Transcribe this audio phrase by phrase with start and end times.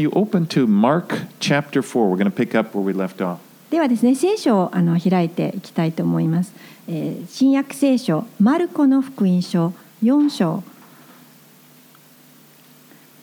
[0.00, 2.08] You open to Mark chapter 4.
[2.08, 3.40] We're going to pick up where we left off.
[3.68, 6.54] ではですね聖書をあの開いていきたいと思います、
[6.86, 9.72] えー新約聖書マルコの福音書
[10.04, 10.62] 4章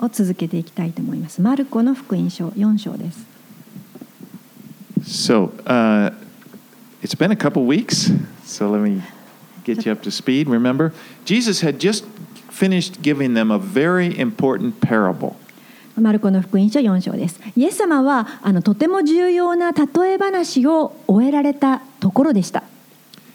[0.01, 3.25] を続けていきたいと思いますマルコの福音書4章です
[5.01, 6.13] So, uh,
[7.01, 8.11] it's been a couple weeks,
[8.43, 9.01] so let me
[9.63, 10.49] get you up to speed.
[10.49, 10.91] Remember,
[11.23, 12.05] Jesus had just
[12.51, 15.37] finished giving them a very important parable.
[16.01, 22.63] マルコの福音書4章ですイエス様はあのとても重要な例え話を終えられたところでした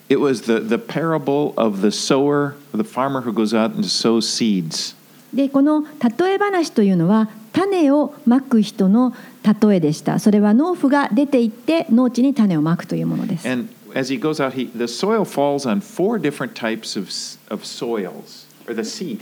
[0.08, 4.26] It was the, the parable of the sower, the farmer who goes out and sows
[4.26, 4.96] seeds.
[5.32, 5.84] でこの
[6.18, 17.08] 例え話というのは種をまく人の例えでしたそれは農夫が出て行って農地に種をまくというものです And as he goes out, he, the soil falls on four different types of,
[17.48, 19.20] of soils, or the seed.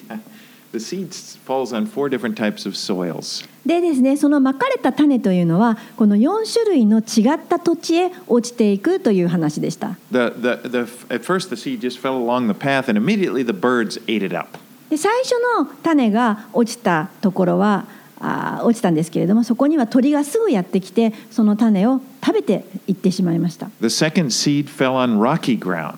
[0.72, 1.14] The seed
[1.46, 3.48] falls on four different types of soils.
[3.64, 10.78] でですねそのまかれた種というのはこの4種類の違った土地へ落ちていくという話でした The, the, the,
[11.10, 14.36] at first, the seed just fell along the path, and immediately the birds ate it
[14.36, 14.58] up.
[14.90, 17.86] で最初の種が落ちたところは
[18.20, 25.96] あー落ちたんですけれどもそこには鳥がすぐやってきてその種を食べていってしまいました The second seed fell on rocky ground,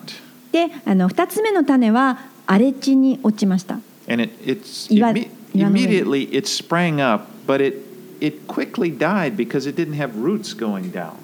[0.51, 3.79] であの2つ目の種は荒れ地に落ちました
[4.11, 7.75] and it, it's imme- immediately it sprang up, but it,
[8.19, 11.17] it quickly died because it didn't have roots going down.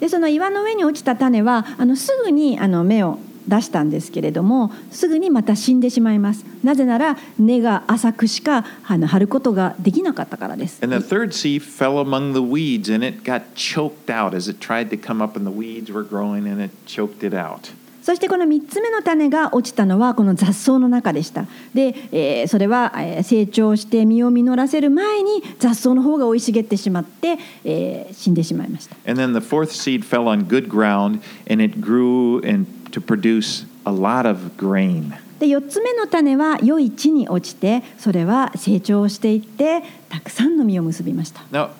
[0.00, 14.48] でその岩の上に落ちた種はあのすぐにあの芽を出したんですけれどもすぐにまた死んでしまいますなぜなら根が浅くしかあの張ることができなかったからです And the third seed fell among the weeds, and it got choked out as
[14.48, 17.72] it tried to come up, and the weeds were growing, and it choked it out.
[18.08, 31.20] そしてこの3つ目の種が落ちたのはこの雑草の中でしたで、えーそれはえー成長して実を実らせる前に雑草の方が生い茂ってしまって、えー死んでしまいました And then the fourth seed fell on good ground,
[31.50, 35.12] and it grew and to produce a lot of grain.
[35.38, 41.72] で4つ目の種は良い地に落ちてそれは成長していってたくさんの実を結びました Now,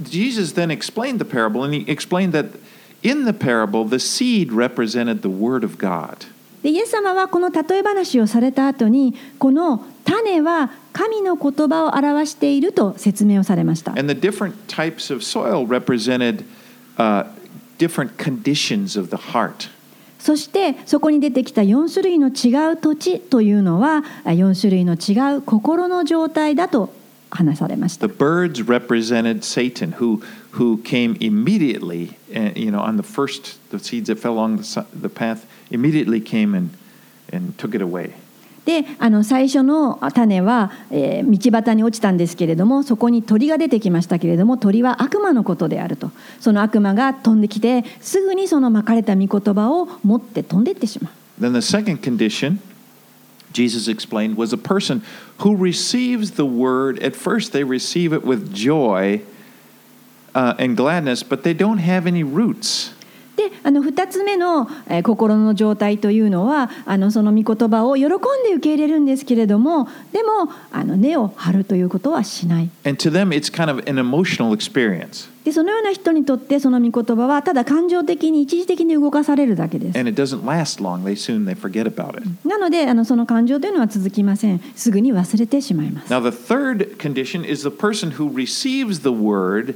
[0.00, 2.58] Jesus then explained the parable, and he explained that
[6.62, 13.92] イエス様はこの例え話をされた後にこの種は神の言葉を表していると説明をされました。
[20.18, 26.92] そしてそこに出てきた4種類の違う土地というのは4種類の違う心の状態だと
[27.30, 28.06] 話されました。
[30.51, 34.81] who came immediately, uh, you know, on the first the seeds that fell along the, si-
[34.93, 36.69] the path, immediately came and
[37.31, 38.13] and took it away.
[38.65, 46.09] であの最初の種は、えー道端に落ちたんですけれどもそこに鳥が出てきましたけれども鳥は悪魔のことであると
[46.39, 51.13] その悪魔が飛んできてすぐにそのまかれた御言葉を持って飛んでいってしまう
[51.43, 52.59] Then the second condition,
[53.51, 55.03] Jesus explained, was a person
[55.39, 56.97] who receives the word.
[57.03, 59.21] At first, they receive it with joy
[60.34, 62.94] uh, and gladness, but they don't have any roots.
[63.40, 68.18] であの2つ目の、え、心の状態というのはあのその御言葉を喜んで
[68.52, 72.68] 受け入れるんですけれどもでもあの根を張るということはしない。
[72.84, 73.80] Them, kind of
[75.44, 79.96] でそのような人にとってその御言葉はただ感情的に一時的に動かされるだけです。
[79.96, 80.02] な
[82.58, 84.60] のであのその感情というのは続きません。
[84.76, 86.12] すぐに忘れてしまいます。
[86.12, 89.74] Now, the third condition is the person who receives the word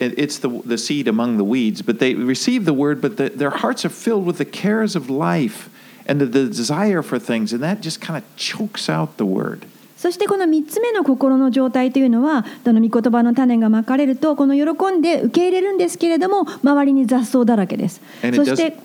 [0.00, 3.30] it- It's the, the seed among the weeds, but they receive the word, but the,
[3.36, 5.68] their hearts are filled with the cares of life
[6.08, 9.66] and the, the desire for things, and that just kind of chokes out the word.
[9.96, 18.00] そしてこの3つ目の心の状態というのはその御言葉の種がまかれるとこの喜んで受け入れるんですけれども周りに雑草だらけです
[18.34, 18.76] そして.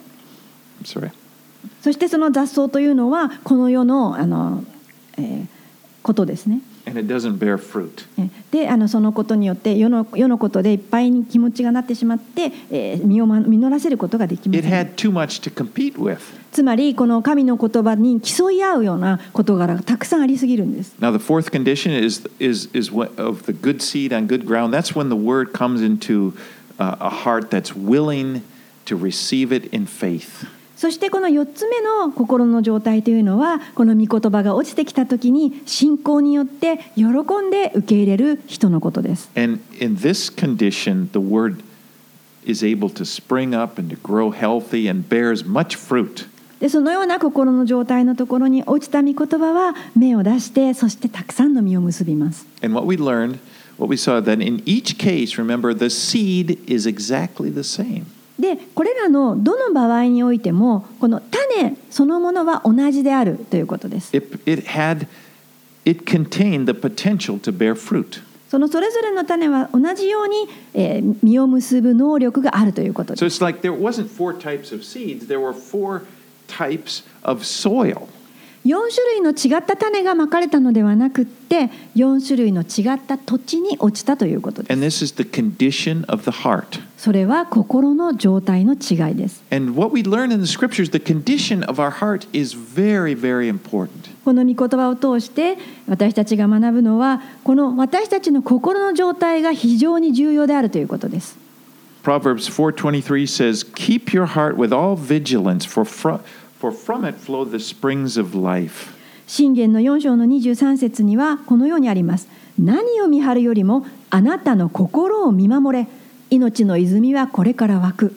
[1.81, 4.65] そしてその雑草というのはこの世のあの、
[5.17, 5.45] えー
[6.03, 6.59] ことですね。
[6.86, 8.06] And it doesn't bear fruit.
[8.18, 16.18] えであのそのことによって世の世のことでいっぱいに気持ちがなってしまって、えー身をま実らせることができま It せん had too much to compete with.
[16.50, 24.44] つまりこの神の言葉に競い合うような事柄がたくさんありすぎるんです Now, the fourth condition is, is, is what, of the good seed on good
[24.44, 24.72] ground.
[24.74, 26.34] That's when the word comes into
[26.80, 28.42] uh, a heart that's willing
[28.86, 30.46] to receive it in faith.
[30.75, 39.31] そしてこの4つ目の心の状態というのはこの御言葉が落ちてきた時に信仰によって喜んで受け入れる人のことです。
[46.59, 52.47] でそのような心の状態のところに落ちた御言葉は目を出してそしてたくさんの実を結びます。
[52.61, 53.39] And what we learn
[53.77, 58.05] what we saw, that in each case, remember, the seed is exactly the same.
[58.39, 64.15] でこれらのどの場合においてもこの種そのものは同じであるということです。
[68.49, 73.19] そのそれぞれの種は同じように、えー、実を結ぶ能力があるということです。
[78.65, 84.73] 4種類の違った種がまかれたのではなくって4種類の違った土地に落ちたということです。
[84.73, 86.81] And this is the condition of the heart.
[86.97, 89.43] それは心の状態の違いです。
[89.51, 93.89] And what we learn in the scriptures, the condition of our heart is very, very important.
[94.25, 101.37] この御言葉を通して私たちが学ぶのはこの私たちの心の状態が非常に重要であるということです。
[102.03, 106.19] Proverbs 4:23 says, "Keep your heart with all vigilance, for from,
[106.60, 108.92] for from it flow the springs of life."
[109.26, 112.28] 信玄の4章の23節にはこのようにあります。
[112.58, 115.86] 何を見張るよりもあなたの心を見守れ。
[116.30, 118.16] 命の泉はこれから湧く。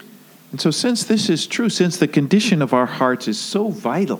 [0.51, 4.19] And so since this is true, since the condition of our hearts is so vital,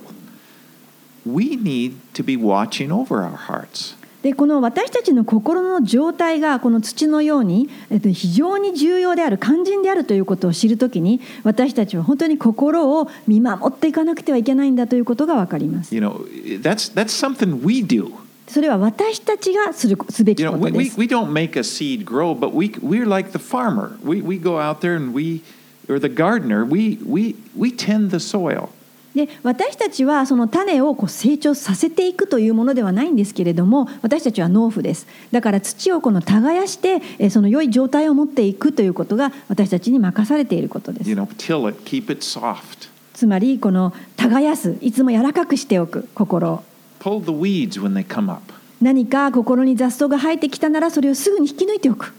[1.24, 3.96] we need to be watching over our hearts.
[4.21, 15.95] でこの私たちの心の状態がこの土のように、えっと、非常に重要である肝心であるということを知るときに私たちは本当に心を見守っていかなくてはいけないんだということが分かります。
[15.95, 16.25] You know,
[16.61, 18.11] that's that's something we do.
[18.47, 20.99] それは私たちがするすべき You こ know, と we, で we, す。
[20.99, 23.97] we don't make a seed grow, but we we're like the farmer.
[24.03, 25.43] We we go out there and we
[25.89, 28.69] or the gardener, we we we tend the soil.
[29.15, 42.89] で私たちはその種をこう成長させていくというものではないんですけれども私たちは農夫ですだから土をこの耕してえーその良い状態を持っていくということが私たちに任されていることです You know, till it, keep it soft.
[43.13, 46.63] つまりこの耕すいつも柔らかくしておく心を
[46.99, 48.53] Pull the weeds when they come up.
[48.81, 52.13] 何か心に雑草が生えてきたならそれをすぐに引き抜いておく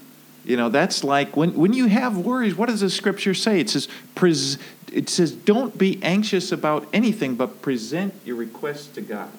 [0.46, 3.60] You know, that's like when, when you have worries, what does the scripture say?
[3.60, 4.60] It says, pres-
[4.94, 9.30] it says, don't be anxious about anything, but present your requests to God.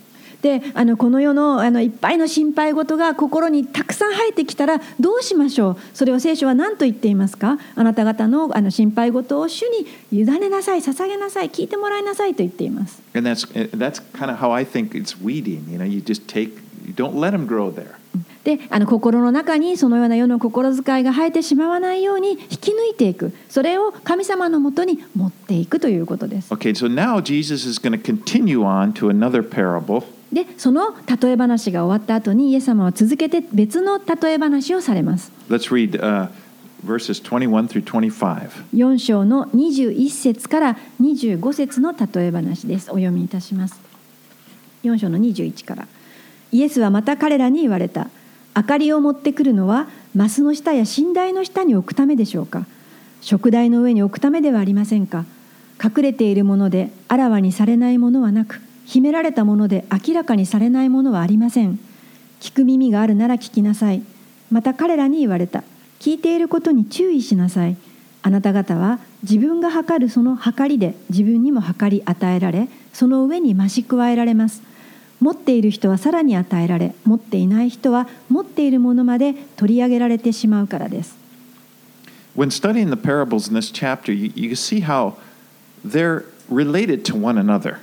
[0.42, 15.64] であのこの世のあのいっぱいの心配事が心にたくさん生えてきたらどうしましょうそれを聖書は何と言っていますかあなた方のあの心配事を主に委ねなさい捧げなさい聞いてもらいなさいと言っています And that's, that's kind of how I think it's weeding.
[15.70, 17.96] You know, you just take, you don't let them grow there.
[18.43, 23.33] であの心の中にそのような世の心遣いが生えてしまわないように引き抜いていく。
[23.49, 26.51] それを神様のもとに持っていくということです。
[26.53, 30.03] Okay, so now Jesus is going to continue on to another parable.
[30.33, 35.31] でその例え話が終わった後にイエス様は続けて別の例え話をされます。
[35.49, 36.29] Let's read uh,
[36.83, 38.49] verses 21 through 25.
[38.73, 42.89] 4章の21節から25節の例え話です。
[42.89, 43.79] お読みいたします。
[44.83, 45.87] 4章の21から。
[46.51, 48.09] イエスはまた彼らに言われた
[48.55, 52.65] 明かりを持ってくるのはマスの下や寝台の下に置くためでしょうか？
[53.21, 55.25] 食台の上に置くためではありませんか？
[55.83, 61.79] 隠れているものであらわにされないものはなく秘められたもので明らかにされないものはありません。
[62.41, 64.03] 聞く耳があるなら聞きなさい。
[64.51, 65.63] また彼らに言われた。
[65.99, 67.77] 聞いていることに注意しなさい。
[68.23, 74.61] あなた方は自分が測るその測りで自分にも測り与えられその上に増し加えられます。
[75.21, 81.15] 持っている人はさらに与えられ持っていない人は持っているものまで取り上げられてしまうからです
[82.35, 85.15] When studying the parables in this chapter, you, you see how
[85.85, 87.77] they're related to one another.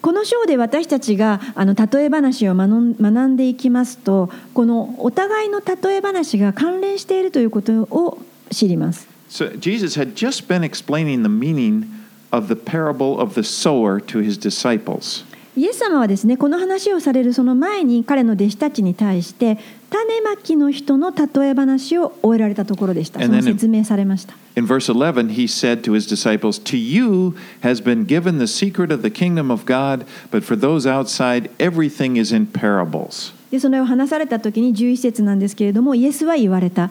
[0.00, 8.18] この章で私たちがあの例え話を学んでいきますとこのお互いの例え話が関連しているということを
[8.50, 11.86] 知ります So Jesus had just been explaining the meaning
[12.30, 15.24] of the parable of the sower to his disciples.
[15.56, 19.58] イエス様はですねこの話をされるその前に彼の弟子たちに対して
[19.88, 28.92] 種まきの人の例え話を終えられたところでしたその説明されました In verse 11, he said to his disciples, To you has been given the secret
[28.92, 33.32] of the kingdom of God, but for those outside, everything is in parables.
[33.50, 36.90] でそれを話された時に11節なんですけれどもイエスは言われた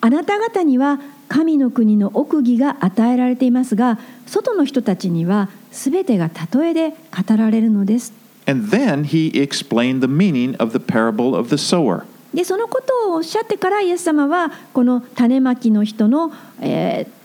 [0.00, 8.12] あなた方には神の国の奥義が与えられていますが外の人たちには全てが例えで語られるのです
[8.46, 12.04] And then he explained the meaning of the parable of the sower.
[12.32, 17.18] でそのことをおっしゃってからイエス様はこの種まきの人の、えー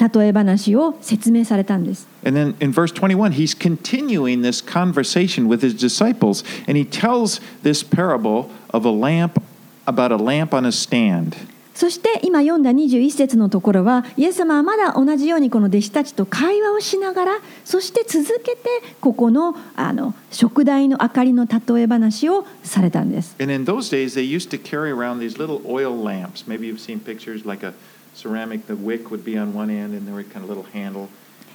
[0.00, 2.08] 例え話を説明されたんです。
[2.24, 7.84] And then in verse 21, he's continuing this conversation with his disciples, and he tells this
[7.84, 9.42] parable of a lamp
[9.86, 11.36] about a lamp on a stand.
[11.80, 17.32] そして今読んだ21節のところはイエス様はまだ同じようにこの弟子たちと会話をしながら
[17.64, 18.68] そして続けて
[19.00, 23.34] ここのあの食台の明かりの例え話をされたんです。
[23.40, 26.46] And in those days, they used to carry around these little oil lamps.
[26.46, 27.72] Maybe you've seen pictures like a
[28.14, 31.08] ceramic, the wick would be on one end and there were kind of little handle.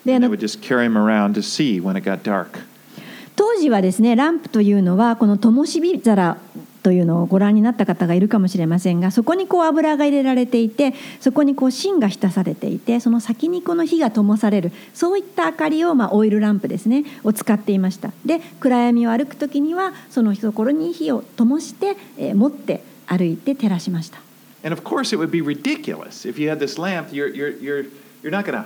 [0.08, 2.66] And they would just carry them around to see when it got dark.
[3.36, 6.38] 当時はですねランプというのはこの灯火皿
[6.86, 24.20] というのをご覧になった方がいるかもしれませんがそこにこう油が入れられていてそこにこう芯が浸されていてその先にこの火が灯されるそういった明かりを、まあ、オイルランプですねを使っていましたで暗闇を歩く時にはそのところに火を灯して、えー持って歩いて照らしました
[24.64, 27.12] And of course, it would be ridiculous if you had this lamp.
[27.12, 27.86] You're, you're, you're,
[28.24, 28.66] you're not going to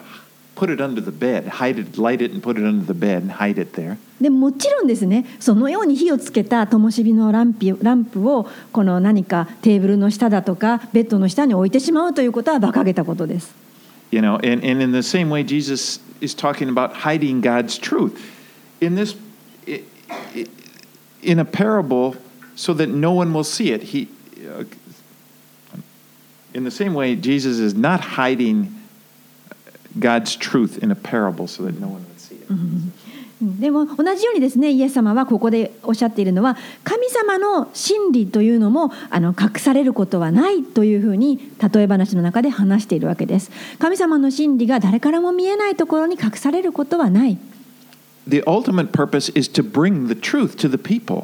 [0.59, 3.23] put it under the bed, hide it, light it, and put it under the bed
[3.23, 3.97] and hide it there.
[4.21, 13.52] でもちろんですねそのように火をつけた灯火のランピランプをこの何かテーブルの下だとかベッドの下に置いてしまうということは馬鹿げたことです。
[14.12, 18.12] You know, and, and in the same way, Jesus is talking about hiding God's truth.
[18.81, 19.16] In this,
[19.66, 19.83] i-
[20.37, 20.47] i-
[21.23, 22.14] in a parable,
[22.54, 23.83] so that no one will see it.
[23.93, 24.07] He,
[24.47, 24.64] uh,
[26.54, 28.69] in the same way, Jesus is not hiding
[29.98, 32.46] God's truth in a parable so that no one would see it.
[32.50, 32.93] うん
[33.41, 41.39] でも同じようにですねイエス様はここでおっしゃっているのは神様の真理というのもあの隠されることはないというふうに
[41.74, 47.38] 例え話の中で話しているわけです神様の真理が誰からも見えないところに隠されることはない
[48.27, 51.24] The ultimate purpose is to bring the truth to the people.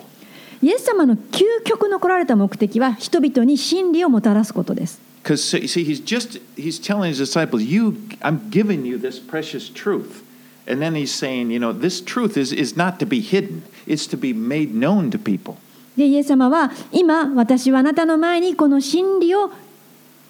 [0.61, 9.18] イエス様の究極の来られた目的は人々に真理をもたらすことです Because you see, he's just he's telling his disciples, "You, I'm giving you this
[9.18, 10.22] precious truth,"
[10.66, 14.06] and then he's saying, "You know, this truth is is not to be hidden; it's
[14.08, 15.58] to be made known to people."
[15.96, 19.50] でイエス様は今私はあなたの前にこの真理を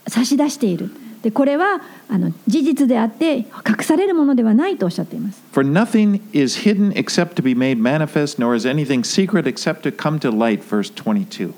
[0.08, 0.90] 差し出している
[1.22, 3.46] でこれはあの事実であって隠
[3.82, 9.94] されるものではないとおっしゃっています For nothing is hidden except to be made manifest, nor is anything secret except to
[9.94, 10.62] come to light.
[10.62, 11.52] Verse 22.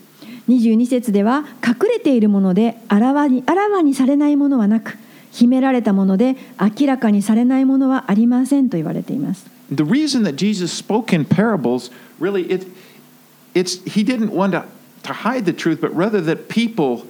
[0.47, 4.97] 22節では隠れているものであらわにあらわにされないものはなく
[5.31, 12.67] 秘められたもので明らかにされないものはありませんと言われています The reason that Jesus spoke in parables, really, it,
[13.53, 14.63] it's he didn't want to,
[15.03, 17.05] to hide the truth, but rather that people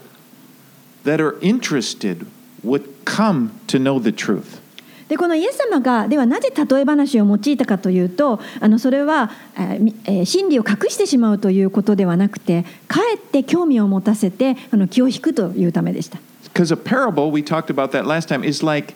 [1.03, 2.25] that are interested
[2.63, 4.59] would come to know the truth.
[5.07, 16.19] でこのイエス様がではなぜ例え話を用いたかというとあのそれは、えー真理を隠してしまうということではなくてかえって興味を持たせてあの気を引くというためでした。
[16.53, 18.95] Because a parable, we talked about that last time, is like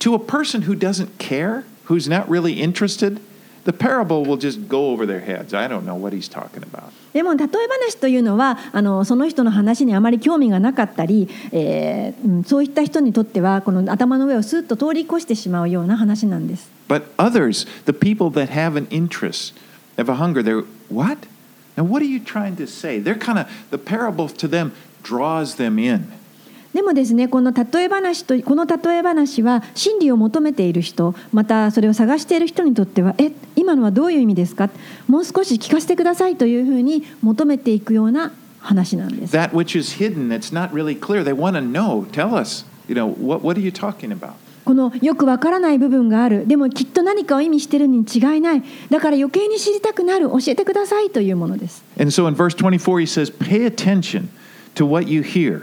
[0.00, 3.20] to a person who doesn't care, who's not really interested,
[3.64, 5.54] the parable will just go over their heads.
[5.54, 6.92] I don't know what he's talking about.
[7.12, 7.48] でも例え
[7.88, 16.70] 話というのはあのその人の話にあまり興味がなかったり、えーそういった人にとってはこの頭の上をスッと通り越してしまうような話なんです。
[16.88, 19.54] But others, the people that have an interest,
[19.96, 21.26] have a hunger, they're, what?
[21.76, 23.00] Now, what are you trying to say?
[23.00, 24.72] They're kind of, the parable to them
[25.02, 26.08] draws them in.
[26.78, 34.70] でもですねこの例え話とこの例え話は真理を求めている人またそれを探している人にとってはえ今のはどういう意味ですか？
[35.08, 38.30] もう少し聞かせてくださいというふうに求めていくような
[38.60, 39.36] 話なんです。
[39.36, 41.24] That which is hidden, that's not really clear.
[41.24, 42.08] They want to know.
[42.12, 44.34] Tell us, you know, what, what are you talking about?
[44.64, 54.28] このよくわからない部分があるでもきっと何かを意味しているに違いないだから余計に知りたくなる教えてくださいというものです And so in verse 24, he says, Pay attention
[54.76, 55.62] to what you hear.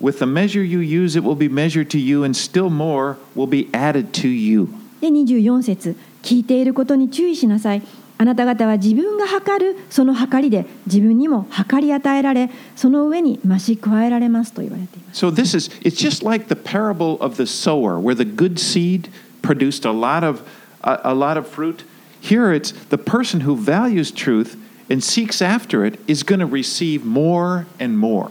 [0.00, 3.48] With the measure you use, it will be measured to you, and still more will
[3.48, 4.68] be added to you.
[5.00, 7.82] で24節聞いていることに注意しなさい
[8.18, 19.10] あなた方は自分が測るその測りで自分にも測り与えられその上に増し加えられますと言われています So this is, it's just like the parable of the sower, where the good seed
[19.42, 20.42] produced a lot of,
[20.82, 21.84] a, a lot of fruit.
[22.20, 24.56] Here it's the person who values truth
[24.90, 28.30] and seeks after it is going to receive more and more.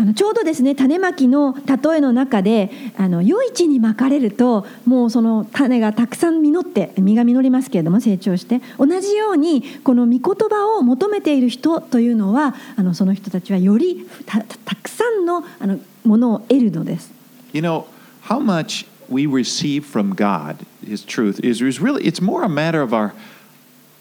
[0.00, 17.12] あのちょうどですね種まきの例えの中であの余市にまかれるともうその種がたくさん実って実が実りますけれども成長して同じようにこの御言葉を求めている人というのはあのその人たちはよりたたくさんのあのものを得るのです。
[17.52, 17.84] You know,
[18.22, 22.94] how much we receive from God, His truth, is really, it's more a matter of
[22.94, 23.12] our,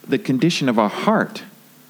[0.08, 1.44] the condition of our heart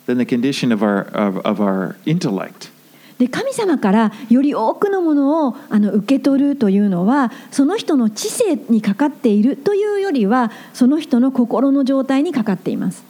[0.08, 2.72] than the condition of our, of, of our intellect.
[3.20, 13.04] で神様からより多くのものをあの受け取るというのはその人の知性にかかっているというよりはその人の心の状態にかかっています。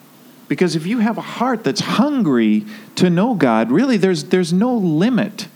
[0.50, 4.76] Because if you have a heart that's hungry to know God, really there's, there's no
[4.76, 5.48] limit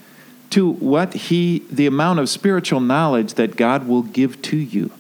[0.52, 4.92] to what he the amount of spiritual knowledge that God will give to you.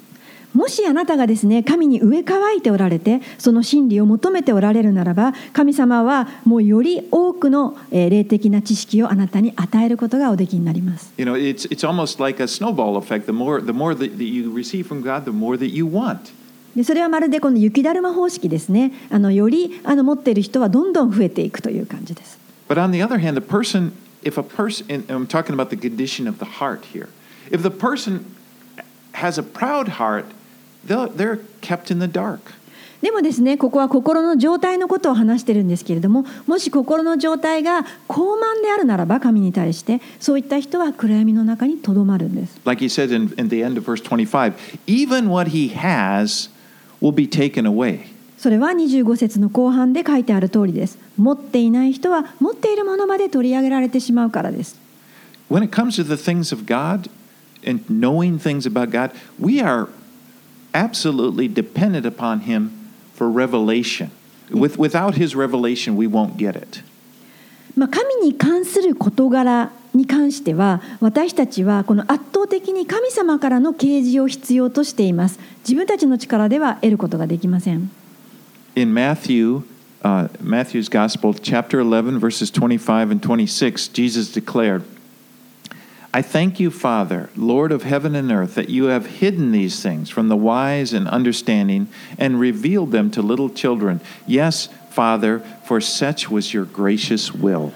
[0.53, 11.11] もしあなたがですね神に植え替えておられてその真理を求めておられるならば神様はもうより多くのえー霊的な知識をあなたに与えることがおできになります。
[11.17, 13.25] You know, it's it's almost like a snowball effect.
[13.25, 16.31] The more the more that, you receive from God, the more that you want.
[16.75, 22.37] でそれはまるでこの雪だるま方式ですねあのよりあの持っている人はどんどん増えていくという感じです。
[22.67, 23.91] But on the other hand, the person,
[24.23, 27.09] if a person, and I'm talking about the condition of the heart here,
[27.51, 28.25] if the person
[29.13, 30.25] has a proud heart,
[30.85, 32.39] they're kept in the dark.
[33.03, 42.61] でもですねここは心の状態のことを話してるんですけれどももし心の状態が高慢であるならば神に対してそういった人は暗闇の中にとどまるんです。
[42.63, 44.53] Like he said in, in the end of verse 25,
[44.87, 46.49] even what he has
[47.01, 48.13] will be taken away.
[48.37, 50.97] それは25節の後半で書いてある通りです。
[51.17, 54.79] 持っていない人は持っているものまで取り上げられてしまうからです。
[55.51, 57.09] When it comes to the things of God
[57.67, 59.89] and knowing things about God, we are
[60.74, 62.70] absolutely dependent upon him
[63.14, 64.10] for revelation.
[64.50, 66.82] With, without his revelation, we won't get it.
[67.76, 75.38] まあ、神に関する事柄に関しては私たちはこの圧倒的に神様からの啓示を必要としています。
[75.60, 77.90] 自分たちの力では得ることができません。
[78.78, 79.64] in Matthew,
[80.02, 84.84] uh, Matthew's Gospel, chapter 11, verses 25 and 26, Jesus declared,
[86.15, 90.11] I thank you, Father, Lord of heaven and earth, that you have hidden these things
[90.11, 91.87] from the wise and understanding
[92.19, 93.99] and revealed them to little children.
[94.27, 97.73] Yes, Father, for such was your gracious will.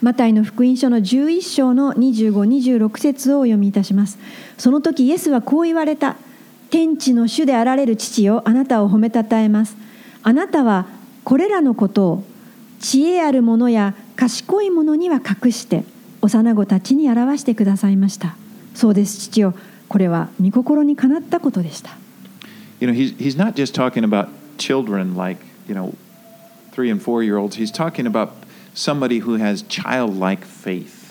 [0.00, 4.18] マタイの福音書の11章の25、26節をお読みいたします。
[4.58, 6.16] その時イエスはこう言われた。
[6.70, 9.76] 天地の主であられる父よ、あなたを褒めたたえます。
[10.24, 10.86] あなたは
[11.22, 12.24] これらのことを
[12.80, 15.84] 知恵ある者や賢い者には隠して
[16.22, 18.36] 幼子たちに表してくださいました。
[18.74, 19.54] そうです、父よ。
[19.88, 21.90] これは御心にかなったことでした。
[22.80, 25.94] You know, he's, he's not just talking about children like, you know,
[26.72, 27.56] three and four year olds.
[27.56, 28.30] He's talking about
[28.74, 31.02] somebody who has childlike faith.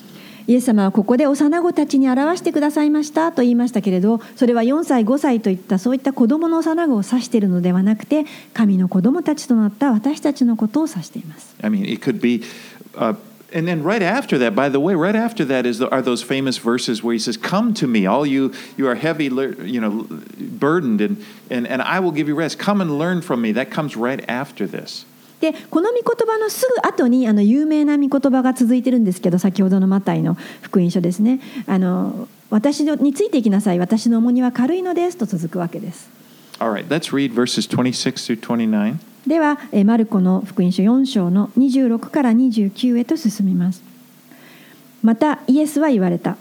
[0.47, 12.43] イエス様はここで幼子たちに表してくださいましたと言いましたけれどそれは4歳5歳といったそういった子供の幼子を指しているのではなくて神の子供たちとなった私たちのことを指しています I mean, it could be,
[12.95, 13.15] uh,
[13.52, 16.22] and then right after that, by the way, right after that is the, are those
[16.22, 19.80] famous verses where he says, "Come to me, all you you are heavy, lear- you
[19.80, 20.06] know,
[20.58, 22.58] burdened, and and and I will give you rest.
[22.58, 25.06] Come and learn from me." That comes right after this.
[25.40, 36.08] でこの御言葉のすぐ後にあの有名な御言葉が続いてるんですけど先ほどのマタイの福音書ですねあの私についていきなさい私の重荷は軽いのですと続くわけです
[36.58, 38.98] All right, let's read verses 26 through 29.
[39.27, 43.83] ではマルコの福音書4章の26から29へと進みます。
[45.03, 46.37] またイエスは言われた。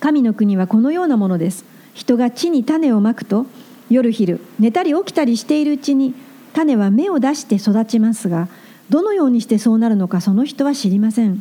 [0.00, 1.64] 神の国はこのようなものです。
[1.94, 3.46] 人が地に種をまくと
[3.88, 6.14] 夜昼寝たり起きたりしているうちに
[6.52, 8.48] 種は芽を出して育ちますが
[8.90, 11.40] どのようにしてそうなるのかその人は知りません。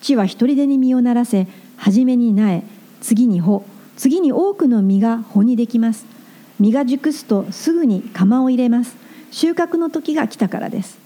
[0.00, 2.62] 地は一人でに実をならせ初めに苗
[3.00, 3.64] 次に穂
[3.96, 6.04] 次に多くの実が穂にできます。
[6.60, 9.07] 実が熟すとすぐに釜を入れます。
[9.30, 10.98] 収穫の時が来たからです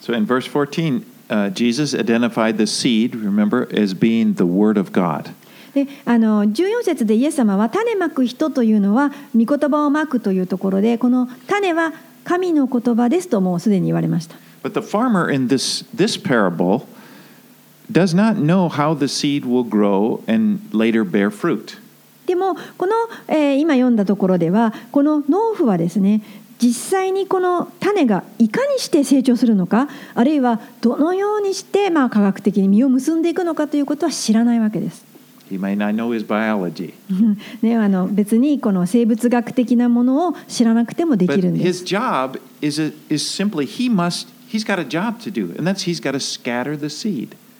[0.00, 4.92] So in verse 14, uh, Jesus identified the seed, remember, as being the word of
[4.92, 5.30] God.
[5.74, 11.92] であの14節でイエス様は種まく人というのは御言葉をまくというところでこの種は
[12.24, 16.86] 神の言葉ですともうすでに言われました But the farmer in this this parable
[17.90, 21.78] does not know how the seed will grow and later bear fruit.
[22.26, 22.94] でもこの、
[23.28, 26.22] えー今読んだところではこの農夫はですね
[26.60, 35.04] 実際にこの種がいかにして成長するのかあるいはどのようにしてまあ科学的に実を結んでいくのかということは知らないわけです。
[35.50, 36.94] He may not know his biology.
[37.60, 41.84] ね、あの別にこの生物学的なものを知らなくてもできるんです。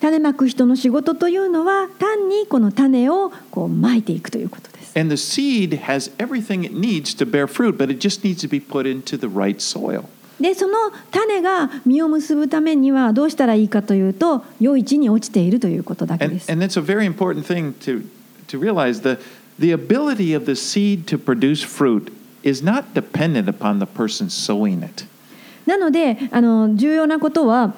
[0.01, 4.99] 種まく人の仕事というのは単にこの種をこうまいていくということです。
[4.99, 8.61] And the seed has everything it needs to bear fruit, but it just needs to be
[8.61, 10.05] put into the right soil.
[10.41, 10.75] でその
[11.11, 16.51] 種が実を結ぶためにはどうしたらいいかというと良い地に落ちているということだけ And, です。
[16.51, 18.03] and that's a very important thing to,
[18.49, 19.03] to realize.
[19.03, 19.19] The,
[19.59, 22.11] the ability of the seed to produce fruit
[22.43, 25.05] is not dependent upon the person sowing it.
[25.67, 27.75] なのであの重要なことは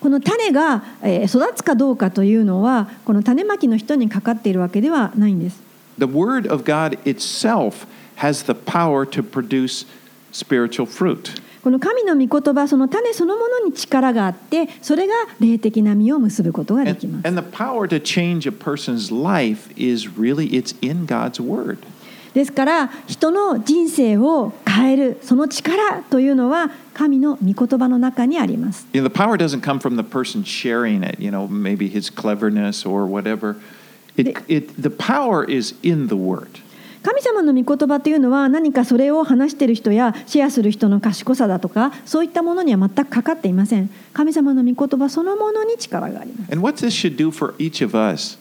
[0.00, 5.60] この種がえー育つかどうかというのはこの種まきの人にかかっているわけではないんです。
[5.98, 7.86] The Word of God itself
[8.16, 9.86] has the power to produce
[10.32, 11.40] spiritual fruit.
[11.62, 21.04] この神の御言葉その種そのものに力があってそれが霊的な実を結ぶことができ And, ます and the power to change a person's life is really it's in
[21.06, 21.78] God's word.
[22.34, 31.88] ですから人の人生を変えるその力というのは神の御言葉の中にあります You know, the power doesn't come from the person sharing it, you know, maybe
[31.88, 33.56] his cleverness or whatever.
[34.16, 36.60] It, it, the power is in the word.
[37.02, 48.40] 神様の御言葉というのは何かそれを話している人やシェアする人の賢さだとかそういったものには全くかかっていません神様の御言葉そのものに力があります And what this should do for each of us, で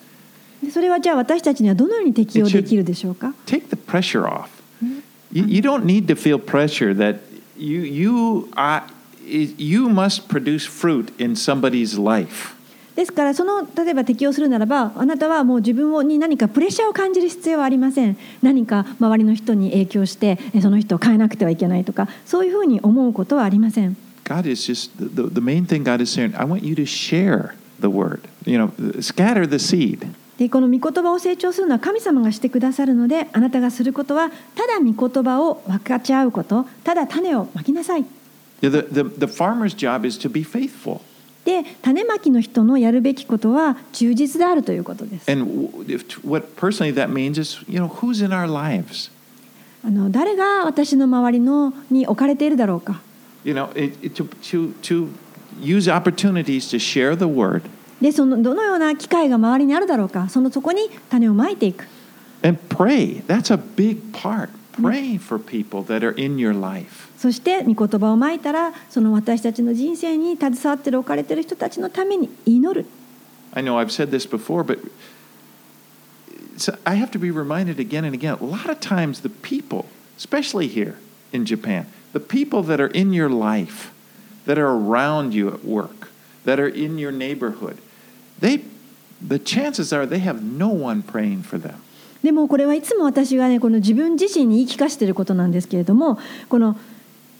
[0.71, 4.49] それはじゃあ私たちにはどのように適用できるでしょうか take the pressure off.
[5.31, 7.19] You, you don't need to feel pressure that
[7.55, 8.81] you, you, uh,
[9.25, 12.55] you must produce fruit in somebody's life.
[12.95, 23.95] ですからその例えば適用するならばあなたはもう自分をに何かプレッシャーを感じる必要はありません何か周りの人に影響してえその人を変えなくてはいけないとかそういうふうに思うことはありません
[24.25, 27.55] God is just, the, the main thing God is saying, I want you to share
[27.79, 28.27] the word.
[28.45, 30.07] You know, scatter the seed.
[30.39, 38.05] でこの御言葉を成長するのは神様がしてくださるのであなたがすることはただ御言葉を分かち合うことただ種をまきなさい。
[38.61, 38.69] で
[41.81, 45.29] 種まきの人のやるべきことは忠実であるということです。
[50.09, 53.01] 誰が私の周りのに置かれているだろうか。
[53.43, 55.09] You know, it, it, to, to, to
[55.61, 57.63] use opportunities to share the word.
[58.01, 61.85] でそのどのような機会が周りにあるだろうかそのそこに種をまいていく
[62.41, 63.21] and pray.
[63.27, 64.49] That's a big part.
[64.73, 67.09] Pray for people that are in your life.
[67.17, 72.85] そして御言葉をまいたらその私たちの人生に携わってる置かれてる人たちのために祈る
[73.53, 74.79] I know I've said this before, but
[76.85, 78.37] I have to be reminded again and again.
[78.39, 79.85] A lot of times, the people,
[80.17, 80.97] especially here
[81.33, 83.91] in Japan, the people that are in your life,
[84.45, 86.09] that are around you at work,
[86.45, 87.79] that are in your neighborhood,
[88.39, 88.63] they,
[89.25, 91.75] the chances are they have no one praying for them.
[92.23, 96.77] でもこれはいつも私がねこの自分自身に言い聞かせていることなんですけれどもこの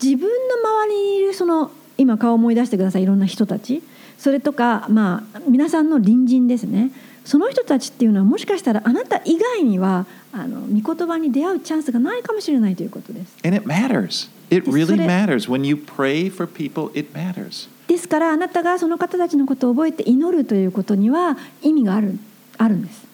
[0.02, 0.54] 自分の
[0.86, 3.82] 周りにいるその今顔を思い出してくださいいろんな人たち
[4.16, 6.92] それとかまあ皆さんの隣人ですね
[7.26, 13.36] その人たちっていうのはもしかしたらあなた以外にはあの御言葉に出会うチャンスがないかもしれないということです。
[13.44, 14.30] And it matters.
[14.50, 15.48] It really matters.
[15.48, 17.68] When you pray for people, it matters.
[17.90, 22.20] ですからあなたがその方たちのことを覚えて祈るということには意味がある
[22.56, 23.04] あるんです。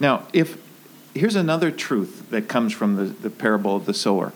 [0.00, 0.58] Now, if
[1.14, 4.32] here's another truth that comes from the, the parable of the sower.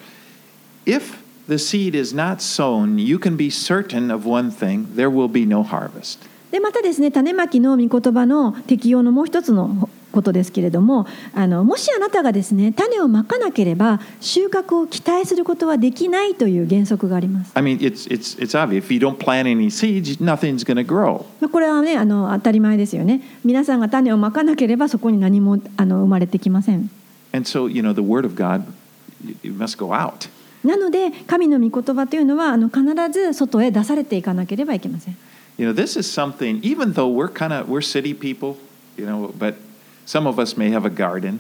[0.87, 5.27] If the seed is not sown, you can be certain of one thing there will
[5.27, 6.21] be no harvest.
[6.53, 17.53] でまたですね種まきの御言葉の適用のもう一つのことですけれどもあのもしあなたがですね種をまかなければ収穫を期待することはできないという原則があります。
[17.55, 18.85] I mean, it's, it's, it's obvious.
[18.85, 21.25] If you don't plant any seeds, nothing's going to grow.
[21.41, 23.23] まあこれはねあの当たり前ですよね。
[23.45, 26.91] 皆さんが種をまかなければそこに何もあの生まれてきません。
[27.35, 28.65] And so, you know, the word of God
[29.43, 30.29] it must go out.
[30.65, 35.17] なので神の御言葉というのはあの必ず外へ出されていかなければいけません。
[35.59, 38.57] You know, this is something, even though we're kind of, we're city people,
[38.97, 39.55] you know, but
[40.06, 41.40] some of us may have a garden,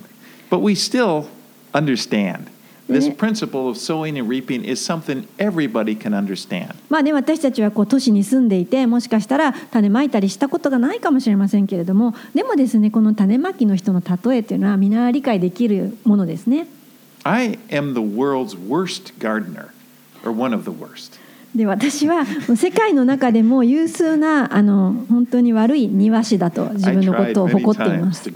[0.50, 1.26] but we still
[1.74, 2.48] understand.
[2.90, 3.18] This Mhm.
[3.18, 6.74] principle of sowing and reaping is something everybody can understand.
[6.90, 16.68] まあね、私たちはこう都市に住んでいてもしかしたら種まいたりしたことがないかもしれませんけれどもでもですねこの種まきの人の例えというのは皆理解できるものですね。
[17.24, 19.68] I am the world's worst gardener,
[20.26, 21.20] or one of the worst.
[21.55, 28.31] で私は世界の中でも有数なあの本当に悪い庭師だと自分のことを誇っています。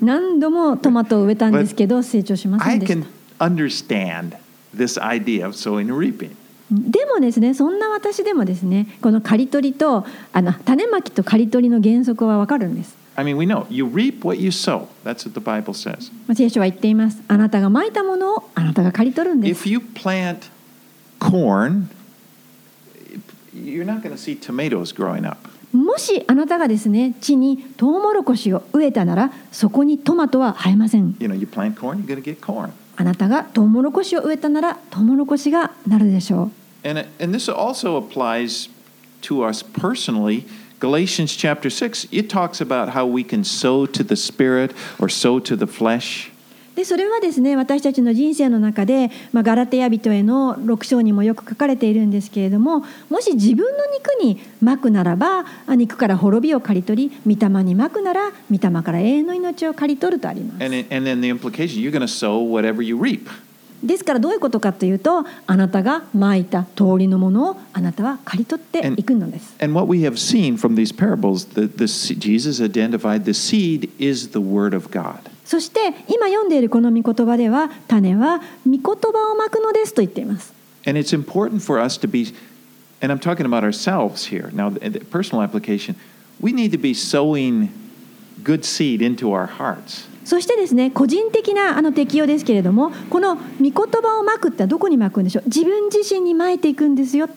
[0.00, 3.06] 何度もトマトを植えたんですけど成長しませんでした。
[6.70, 12.96] でもですね、そんな私でもですね、この刈り取りとあの種まきと刈り取りの原則は分かるんです。
[13.14, 13.24] I
[16.28, 17.22] あ聖書は言っています。
[17.28, 19.68] あなたがまいたものをあなたが刈り取るんです。
[21.30, 21.88] Corn,
[23.52, 25.38] you're not going to see tomatoes growing up.
[25.72, 32.70] もしあなたがですね地にトウモロコシを植えたならそこにトマトは生えません You know, you plant corn, you're going to get corn.
[32.96, 36.50] あなたがトウモロコシを植えたならトウモロコシがなるでしょ
[36.82, 38.70] And, it- and this also applies
[39.22, 40.44] to us personally.
[40.78, 45.40] Galatians chapter 6, it talks about how we can sow to the spirit or sow
[45.40, 46.30] to the flesh.
[46.76, 63.30] うでそれはですね私たちの人生の中で、まあ、ガラテヤ人への6章にもよく書かれているんですけれどももし自分の肉にまくならばあ肉から滅びを刈り取り御霊にまくなら御霊から永遠の命を刈り取るとあります And, it, and then the implication, you're going to sow whatever you reap.
[63.82, 69.54] ですからどういうことかというとあなたがまいた通りのものをあなたは刈り取っていくのです。
[69.60, 71.86] And what we have seen from these parables, the, the,
[72.18, 75.35] Jesus identified the seed is the word of God.
[75.46, 80.52] そして今読んでいるこの御言葉では種は御言葉をまくのですと言っています。
[80.84, 82.34] And it's important for us to be,
[83.00, 84.50] and I'm talking about ourselves here.
[84.52, 85.96] Now, the, personal application,
[86.40, 87.70] we need to be sowing
[88.42, 90.08] good seed into our hearts.
[90.24, 97.28] そしてですね個人的なあの適用ですけれどもこの御言葉をまくってどこにまくんでしょう自分自身にまいていくんですよ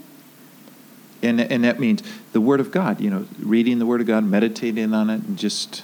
[1.22, 2.02] And, and that means
[2.34, 5.38] the word of God, you know, reading the word of God, meditating on it, and
[5.38, 5.84] just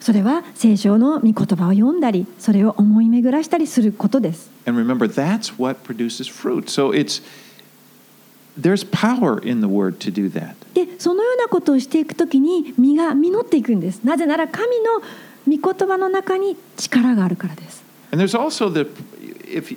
[0.00, 6.68] それは聖書の御言葉を読んだりそれを思い巡らしたりすることです And remember, that's what produces fruit.
[6.68, 7.22] So it's
[8.60, 10.54] there's power in the word to do that.
[10.74, 15.00] でそのようなことをしていくときに実が実っていくんですなぜなら神の
[15.48, 18.88] 御言葉の中に力があるからです And there's also the
[19.48, 19.72] if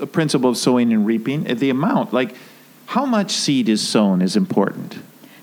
[0.00, 2.34] a principle of sowing and reaping, the amount, like
[2.86, 4.98] how much seed is sown is important.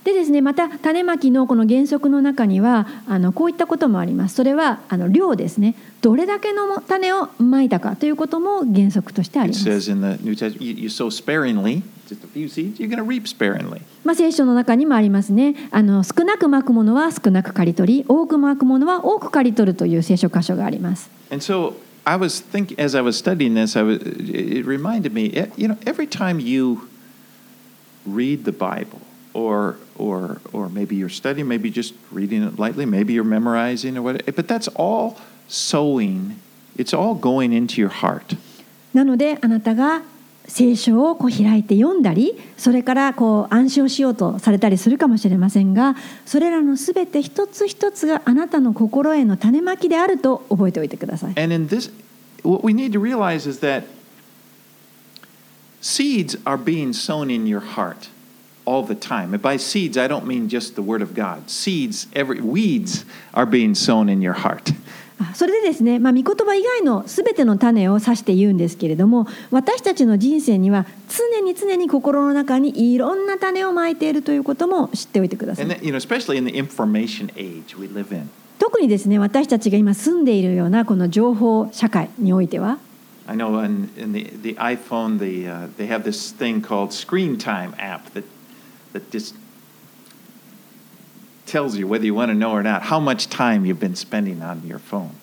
[0.05, 4.35] でですね、また種まきのこの原則の中にはあのこういったこともあります。
[4.35, 5.73] それはあの量ですね。
[6.01, 9.63] どれだけの種をまいたかということも原則としてあります。
[14.03, 15.55] まあ聖書の中にもありますね。
[15.71, 21.09] あの少なくまくものは少なく刈り取り、多くまくものは多く刈り取るという聖書箇所があります。
[29.97, 34.47] Or or maybe you're studying, maybe just reading it lightly, maybe you're memorizing or whatever, but
[34.47, 36.39] that's all sowing.
[36.77, 38.37] It's all going into your heart.
[38.93, 40.03] なのであなたが
[40.47, 51.41] 聖書をこう開いて読んだりそれからこう暗唱しようとされたりするかもしれませんがそれらのすべて一つ一つがあなたの心への種まきであると覚えておいてください。
[51.41, 51.91] And in this,
[52.43, 53.83] what we need to realize is that
[55.81, 58.09] seeds are being sown in your heart
[58.65, 59.33] all the time.
[59.33, 61.49] And by seeds, I don't mean just the Word of God.
[61.49, 64.73] Seeds, every weeds are being sown in your heart.
[65.17, 75.99] あそれでですね、まあ、御言葉以外のすべての種を指して言うんですけれども私たちの人生には常に常に心の中にいろんな種をまいているということも知っておいてください that, you know.
[78.57, 82.79] 特にですね私たちが今住んでいるようなこの情報社会においては
[83.27, 87.37] I know in, in the, the iPhone, the, uh, they have this thing called Screen
[87.39, 88.23] Time app that,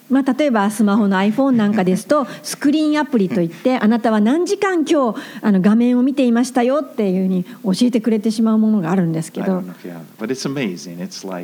[0.09, 9.63] まあ、例えばスマホの iPhone なんかですと スクリーンアプリといって あなたは何時間今日あの画面を見ていましたよっていうふうに教えてくれてしまうものがあるんですけど。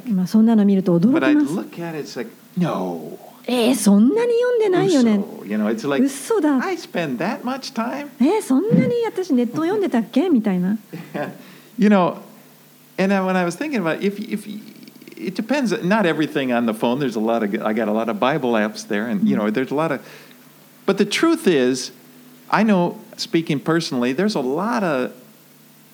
[0.06, 1.54] まあそんなの見ると驚きます。
[3.50, 5.24] えそんなに読んでないよね。
[6.04, 6.40] 嘘。
[6.40, 6.58] だ。
[8.20, 10.28] えそんなに私ネット読んでたっけ？
[10.28, 10.76] みたいな。
[11.78, 12.22] You know,
[12.98, 14.46] and then when I was thinking about it, if if
[15.16, 16.98] it depends, not everything on the phone.
[16.98, 19.46] There's a lot of I got a lot of Bible apps there, and you mm-hmm.
[19.46, 20.06] know, there's a lot of.
[20.86, 21.92] But the truth is,
[22.50, 25.12] I know, speaking personally, there's a lot of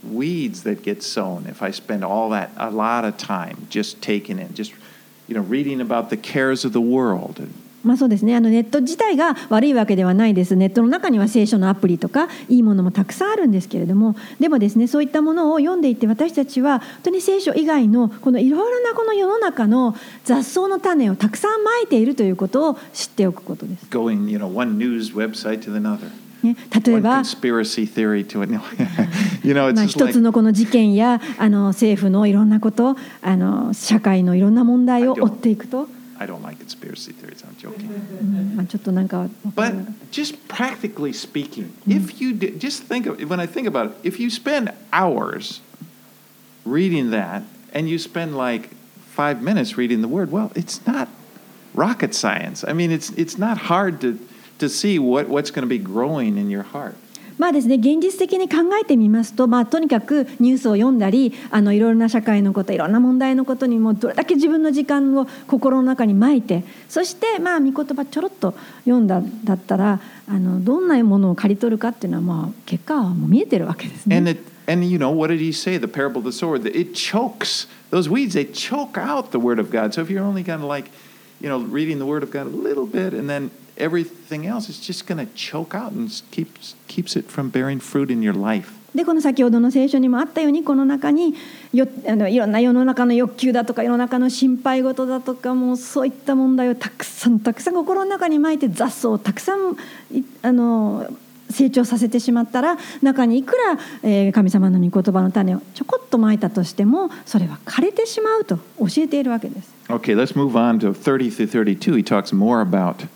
[0.02, 4.38] weeds that get sown if I spend all that a lot of time just taking
[4.38, 4.72] in, just
[5.26, 7.38] you know, reading about the cares of the world.
[7.38, 19.94] And, まあそうですね、あのネット自体が悪いわけではないですネットの中には聖書のアプリとかいいものもたくさんあるんですけれどもでもですねそういったものを読んでいって私たちは本当に聖書以外のこのいろいろなこの世の中の
[20.24, 23.86] 雑草の種をたくさんまいているということを知っておくことです。
[23.90, 26.10] going, you know, one news website to another,
[26.44, 27.22] ね、例えば
[29.86, 37.42] 一つのこの事件やあの政府のいろんなことあの社会のいろんな問題を追っていくと、I don't like conspiracy theories.
[37.46, 37.88] I'm joking.
[39.54, 43.96] but just practically speaking, if you do, just think of when I think about it,
[44.02, 45.60] if you spend hours
[46.64, 48.70] reading that and you spend like
[49.06, 51.08] five minutes reading the word, well, it's not
[51.74, 52.64] rocket science.
[52.66, 54.18] I mean, it's it's not hard to
[54.58, 56.96] to see what, what's going to be growing in your heart.
[57.38, 74.16] まあですね、現実的に考えてみますと、まあ、とにかくニュースを読んだりあのいろいろな社会のこといろんな問題のことにもどれだけ自分の時間を心の中にまいてそしてまあ御言葉ちょろっと読んだだったらあのどんなものを刈り取るかっていうのは、まあ、結果はもう見えてるわけですね。
[74.16, 75.78] And it and you know what did he say?
[75.78, 76.66] The parable of the sword.
[76.66, 78.34] It chokes those weeds.
[78.34, 79.92] They choke out the word of God.
[79.92, 80.90] So if you're only kind of like,
[81.40, 84.80] you know, reading the word of God a little bit, and then everything else is
[84.80, 88.72] just going to choke out and keeps keeps it from bearing fruit in your life.
[88.94, 91.34] でこの先ほどの聖書にもあったようにこの中に
[91.72, 99.76] よあのいろんな世の中の欲求だとか世の中の心配事だとかもうそういった問題をたくさんたくさん心の中にまいて雑草をたくさん
[100.12, 101.12] いあの
[101.50, 109.74] 成長させてしまったら中にいくら、えー神様の御言葉の種をちょこっとまいたとしてもそれは枯れてしまうと教えているわけです。
[109.88, 111.96] Okay, let's move on to 30 through 32.
[111.96, 113.06] He talks more about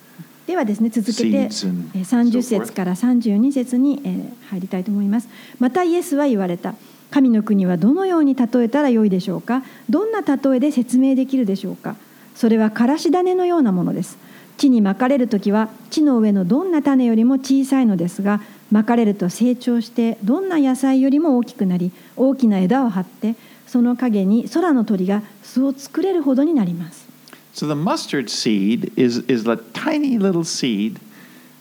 [0.48, 5.28] ではですね続けて Seeds and えー30 so 節.から32節にえー入りたいと思います。
[5.60, 6.74] またイエスは言われた。
[7.10, 9.62] 神の国はどのように例えたらよいでしょうか？
[9.90, 11.96] どんな例えで説明できるでしょうか？
[12.34, 14.16] それはからし種のようなものです。
[14.56, 18.40] 地にまかれる時は地の上のどんな種よりも小さいのですが
[18.72, 23.36] まかれると成長してどんな野菜よりも大きくなり大きな枝を張って
[23.68, 27.07] その陰に空の鳥が巣を作れるほどになります
[27.53, 30.99] So the mustard seed is, is a tiny little seed,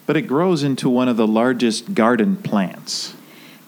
[0.07, 3.15] but it grows into one of the largest garden plants.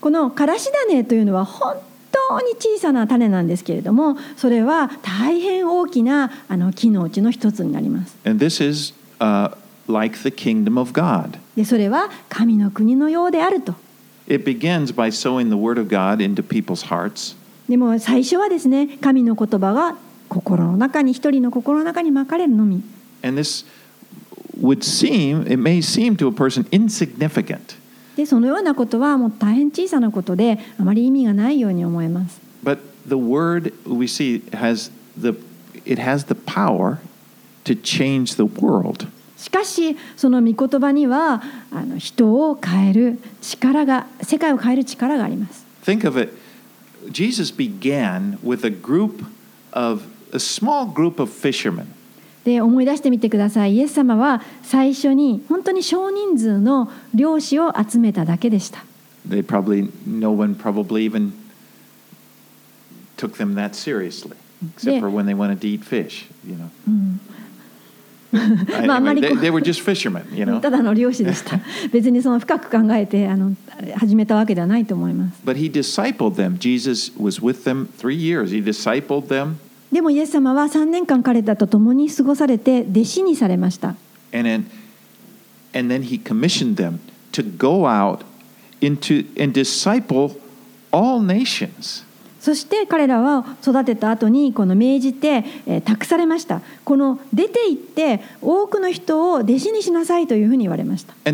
[0.01, 1.77] このからし種というのは本
[2.13, 9.57] 当に小さな種なんですけれどもそれは大変大きなあの木のうちの一つになります And this is uh,
[9.89, 11.39] like the kingdom of God.
[11.57, 13.75] でそれは神の国のようであると
[14.29, 17.35] It begins by sowing the word of God into people's hearts.
[17.69, 19.97] でも最初はですね神の言葉が
[20.30, 22.82] 心の中に一人の心の中にまかれるのみ
[23.24, 23.66] And this
[24.62, 27.76] would seem, it may seem to a person insignificant,
[28.16, 35.36] でそのようなことはもう大変小さなことであまり意味がないように思えます but the word we see has the,
[35.86, 37.00] it has the power
[37.66, 39.08] to change the world.
[39.38, 46.34] しかしその御言葉にはあの人を変える力が世界を変える力があります Think of it.
[47.10, 49.26] Jesus began with a group
[49.72, 51.87] of a small group of fishermen.
[52.45, 58.85] で思い出してみてくださいイエス様は最初に本当に少人数の漁師を集めただけでした
[59.27, 61.33] They probably no one probably even
[63.17, 64.37] took them that seriously,
[64.77, 65.01] except Yeah.
[65.01, 66.27] for when they wanted to eat fish.
[66.47, 67.21] You know, うん
[68.37, 70.25] I- まあ、あま anyway, り they, こう they were just fishermen.
[70.37, 71.61] You know, ただの漁師でした
[71.93, 73.55] 別にその深く考えてあの
[73.97, 76.59] 始めたわけではないと思います but he discipled them.
[76.59, 78.51] Jesus was with them three years.
[78.51, 79.55] He discipled them,
[79.92, 83.96] でもイエス様は3年間彼と共に過ごされて弟子にされました。
[92.40, 95.44] そして彼らは育てた後にこの命じて
[95.84, 96.62] 託されました。
[96.86, 101.14] この出て行って多くの人を弟子にしなさいというふうに言われました。
[101.26, 101.32] The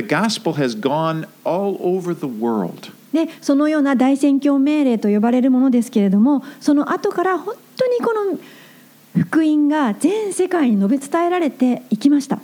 [0.00, 2.92] gospel has gone all over the world.
[3.14, 8.38] でそのような大宣教命令と呼ばれるものですけれどもその後から本当にこの
[9.22, 12.40] 福音が全世界に述べ伝えられていきました。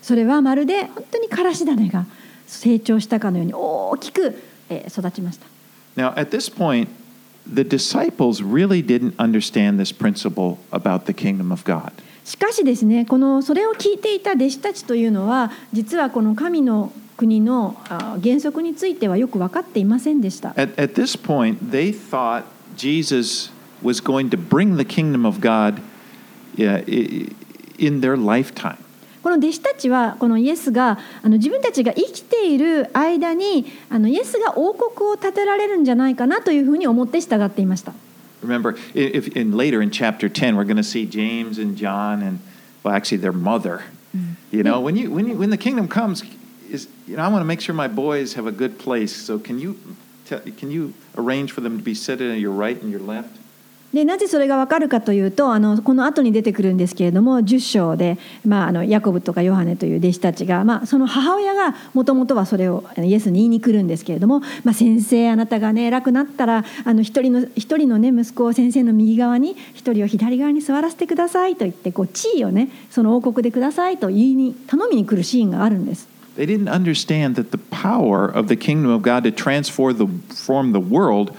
[0.00, 2.06] それはまるで本当にからし種が
[2.46, 4.38] 成長したかのように大きく
[4.86, 5.46] 育ちました。
[5.96, 6.88] Now, at this point,
[7.52, 11.92] the disciples really didn't understand this principle about the kingdom of God.
[12.28, 20.50] しかしですねこのそれを聞いていた弟子たちというのは実はこの神の国のあ原則についてはよく分かっていませんでした。
[20.50, 22.44] At, at this point, they thought
[22.76, 23.50] Jesus
[23.82, 25.80] was going to bring the kingdom of God
[27.78, 28.76] in their lifetime.
[29.22, 37.94] この弟子たちはこのイエスがあの自分たちが生きている間にあのイエスが王国を建てられるんじゃないかなというふうに思って従っていました。
[38.42, 42.40] Remember, if in later in chapter 10, we're going to see James and John and,
[42.82, 43.82] well, actually their mother.
[44.16, 44.36] Mm.
[44.50, 46.22] You know, when, you, when, you, when the kingdom comes,
[46.70, 49.14] is, you know, I want to make sure my boys have a good place.
[49.14, 49.78] So can you,
[50.26, 53.36] tell, can you arrange for them to be seated on your right and your left?
[53.92, 76.08] でなぜそれが分かるかというとあのこの後に出てくるんですけれども10章で、まあ、あのヤコブとかヨハネという弟子たちが、まあ、その母親がもともとはそれをあのイエスに言いに来るんですけれども、まあ、先生あなたがね偉くなったらあの一人の一人の、ね、息子を先生の右側に一人を左側に座らせてくださいと言ってこう地位をねその王国でくださいと言いに頼みに来るシーンがあるんです。
[76.36, 80.78] They didn't understand that the power of the kingdom of God to transform the, form the
[80.78, 81.32] world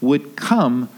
[0.00, 0.88] would come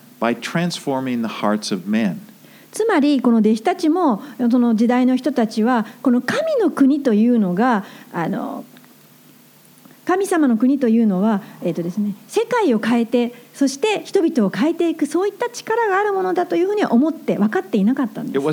[2.72, 8.64] つまりこの弟子たちもその時代の人たちはこの神の国というのがあの
[10.04, 18.36] 神様の国というのは、えーとですね、世界を変えてそして人々を変えていくそういった力があるものだというふうに思って分かっていなかったんです。
[18.36, 18.44] It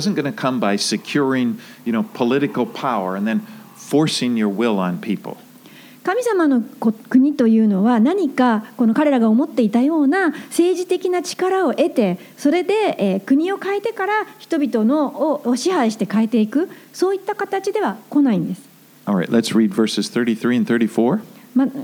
[6.02, 6.62] 神様の
[7.08, 18.62] 国というのは何かこの彼らが思っていたような政治的な力を得てそれで、え国を変えてから人々のを支配して変えていくそういった形では来ないんです。
[19.06, 21.20] Alright, let's read verses 33 and 34.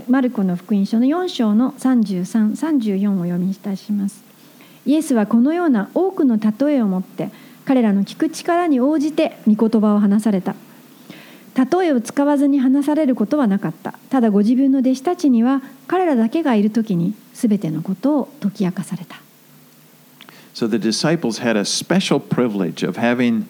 [0.09, 4.23] マルコの福音書の4章の3334を読みいたします。
[4.85, 7.29] イエスはこのような多くの例えをもって
[7.65, 10.55] 彼らの聞く力に応じて御言葉を話された
[11.59, 19.21] 例えを使わずに話されることはなかったただご自分の弟子たちには彼らだけがいる時に全てのことを解き明かされた
[20.53, 23.45] So the disciples had a special privilege of having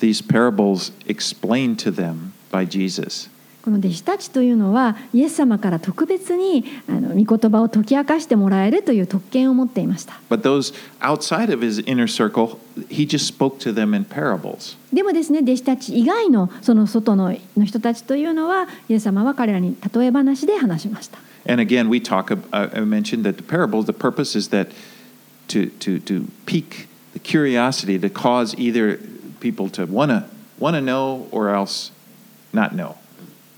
[0.00, 3.30] these parables explained to them by Jesus.
[3.66, 14.76] この弟子たちというのはイエス様から特別にあの御言葉を解き明かしてもらえるという特権を持っていました But those outside of his inner circle, he just spoke to them in parables.
[14.92, 22.32] でもですね弟子たち以外のその外のの人たちというのはイエス様は彼らに例え話で話しました And again, we talk.
[22.52, 23.86] I I mentioned that the parables.
[23.86, 24.68] The purpose is that
[25.48, 29.00] to to to pique the curiosity to cause either
[29.40, 30.28] people to wanna
[30.60, 31.90] wanna know or else
[32.52, 32.94] not know.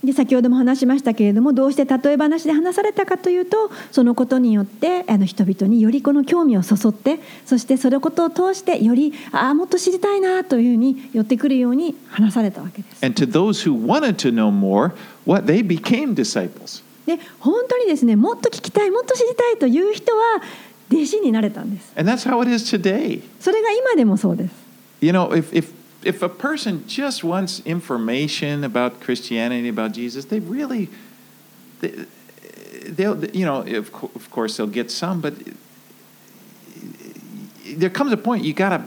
[0.03, 13.05] で先ほども話しましたけれどもどうして例え話で話されたかというとそのことによってあの人々によりこの興味をそそってそしてそのことを通してよりああもっと知りたいなというふうに寄ってくるように話されたわけです。
[13.05, 14.93] And to those who wanted to know more,
[15.27, 16.85] what they became disciples.
[17.07, 20.43] で本当にですねもっと聞きたいもっと知りたいという人は
[20.93, 21.93] 弟子になれたんです。
[21.97, 23.21] And that's how it is today.
[23.41, 24.55] それが今でもそうです。
[25.01, 30.90] You know, if if if a person just wants information about Christianity, about Jesus, they really,
[31.80, 32.06] they,
[32.88, 35.34] they'll, you know, of, co- of course they'll get some, but
[37.78, 38.86] there comes a point you gotta,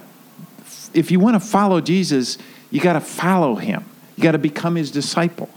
[0.93, 2.39] if you want to follow Jesus,
[2.71, 3.85] you gotta follow him.
[4.17, 5.49] You gotta become his disciple.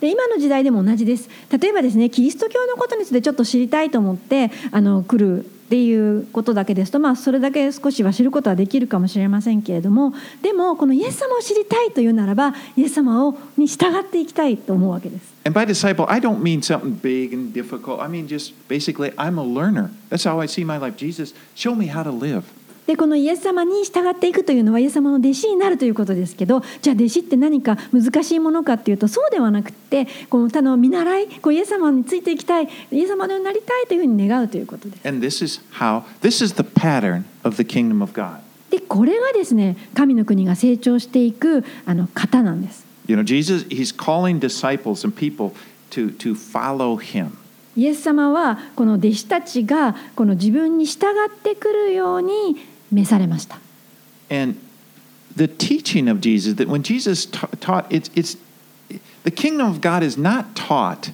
[0.00, 15.33] で今の時代でも同じです例えばですねキリスト教のことについてちょっと知りたいと思ってあの来る っていうことだけですと、まあ、それだけ少しは知ることはできるかもしれませんけれどもでもこのイエス様を知りたいというならばイエス様をに従っていきたいと思うわけです。
[15.45, 18.01] And by disciple, I don't mean something big and difficult.
[18.01, 19.91] I mean just basically, I'm a learner.
[20.09, 20.97] That's how I see my life.
[20.97, 22.43] Jesus, show me how to live.
[22.87, 35.07] でこのイエス様に従っていくというのはイエス様の弟子になるということですけどじゃあ弟子って何か難しいものかっていうとそうではなくってこの他の見習いこうイエス様についていきたいイエス様のようになりたいというふうに願うということです。
[35.07, 38.39] And this is how, this is the pattern of the kingdom of God.
[38.71, 42.85] でこれがですね神の国が成長していくあの方なんです。
[43.07, 45.53] You know, Jesus, he's calling disciples and people
[45.91, 47.31] to, to follow him.
[47.75, 52.57] イエス様はこの弟子たちがこの自分に従ってくるように
[52.91, 53.59] 召されました。
[54.29, 54.55] And
[55.35, 58.37] the teaching of Jesus, that when Jesus ta- taught, it's, it's,
[59.23, 61.11] the kingdom of God is not taught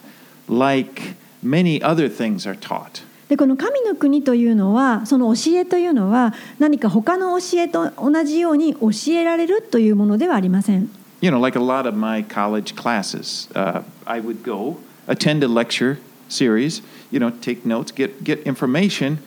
[0.47, 3.03] like many other things are taught.
[3.29, 10.89] でこの神の国というのはその教えというのは何か他の教えと同じように教えられるというものではありません。
[11.19, 15.97] You know, like a lot of my college classes, uh, I would go attend a lecture
[16.29, 19.17] series, you know, take notes, get, get information,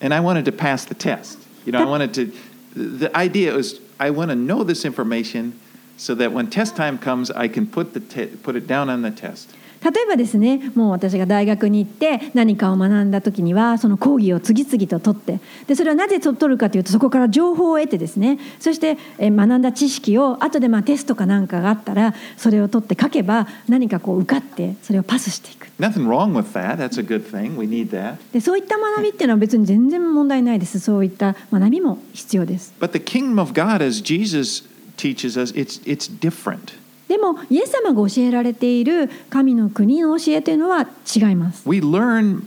[0.00, 1.41] and I wanted to pass the test.
[1.64, 2.32] You know, I wanted to,
[2.74, 5.58] the idea was I want to know this information
[5.96, 9.02] so that when test time comes, I can put, the te- put it down on
[9.02, 9.54] the test.
[9.84, 26.76] 例えばですねもう私が大学に行って何かを学んだ時にはその講義を次々と取ってでそれはなぜと取るかというとそこから情報を得てですねそしてえー学んだ知識を後でまあテストかなんかがあったらそれを取って書けば何かこう受かってそれをパスしていく Nothing wrong with that.
[26.76, 27.56] That's a good thing.
[27.58, 28.16] We need that.
[28.32, 34.64] でそういった学びっていうのは別に全然問題ないですそういった学びも必要です But the kingdom of God, as Jesus
[34.96, 36.74] teaches us, it's, it's different.
[37.12, 42.40] でもイエス様が教えられている神の国の教えというのは違います We learn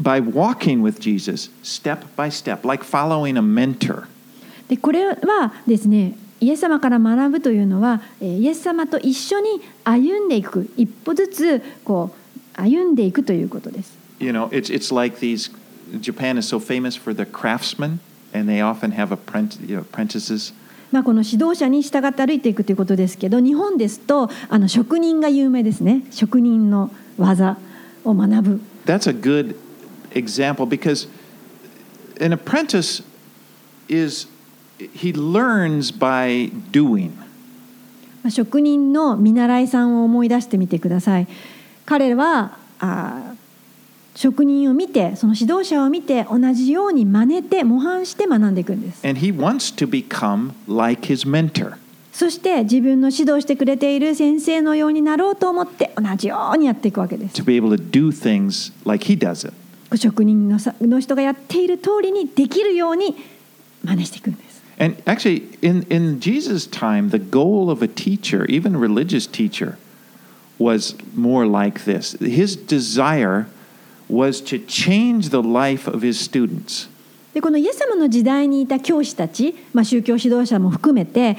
[0.00, 4.04] by walking with Jesus step by step, like following a mentor.
[4.68, 12.14] でこれはですねイエス様から学ぶというのはえーイエス様と一緒に歩んでいく一歩ずつこ
[12.56, 15.50] う歩んでいくということです You know, it's, it's like these,
[16.00, 17.98] Japan is so famous for their craftsmen,
[18.32, 20.52] and they often have apprentice, you know, apprentices.
[20.90, 26.04] まあこの指導者に従って歩いていくということですけど日本ですとあの職人が有名ですね。
[26.10, 27.58] 職人の技
[28.04, 28.60] を学ぶ。
[28.86, 29.56] That's a good
[30.12, 31.08] example because
[32.20, 33.04] an apprentice
[33.88, 34.28] is,
[34.78, 37.10] he learns by doing.
[38.22, 41.28] まあ職人の見習いさんを思い出してみてください。
[41.84, 43.27] 彼はあー
[44.18, 51.76] 職人を見てその指導者を見て同じように真似て模範して学んでいくんです And he wants to become like his mentor.
[52.12, 59.54] そして自分の指導してくれている先生のようになろうと思って同じようにやっていくわけです to be able to do things like he does it.
[59.96, 63.14] 職人のさの人がやっている通りにできるように
[63.84, 69.76] 真似していくんです And actually, in, in Jesus' time, the goal of a teacher, even a religious teacher,
[70.58, 72.16] was more like this.
[72.20, 73.46] His desire
[74.10, 76.88] was to change the life of his students.
[77.34, 81.36] ででこのイエス様の時代にいた教師たち、まあ、宗教指導者も含めて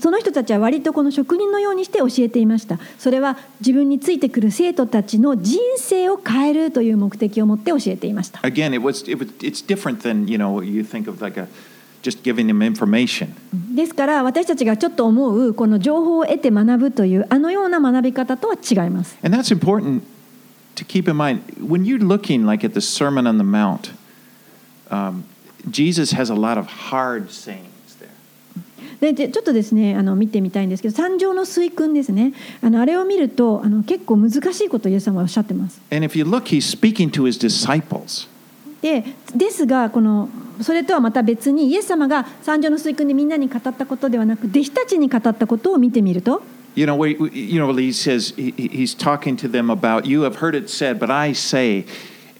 [0.00, 11.38] その人たちは割とこの職人のようにして教えていましたそれは自分についてくる生徒たちの人生を変えるという目的を持って教えていました Again, it was, it was it's different than you know you think of like
[11.38, 11.48] a
[12.02, 13.28] just giving them information.
[13.74, 20.02] ですから私たちがちょっと思うこの情報を得て学ぶというあのような学び方とは違います And that's important
[20.74, 23.92] to keep in mind when you looking like at the sermon on the mount
[24.90, 25.24] um,
[29.00, 32.32] でちょっとですねあの見てみたいんですけど、三条の水訓ですね。
[32.62, 35.80] あ,のあれを見るとあの結構難しいことをイエス様はおっしゃってます。
[38.80, 39.04] で,
[39.34, 40.28] ですがこの、
[40.60, 46.42] それとはまた別に、イエス様が三条の水訓でみんなに語ったことではなく、弟子たちに語ったことを見てみると。
[46.74, 50.54] You know, we, you know, he says he, he's talking to them about you have heard
[50.54, 51.84] it said, but I say,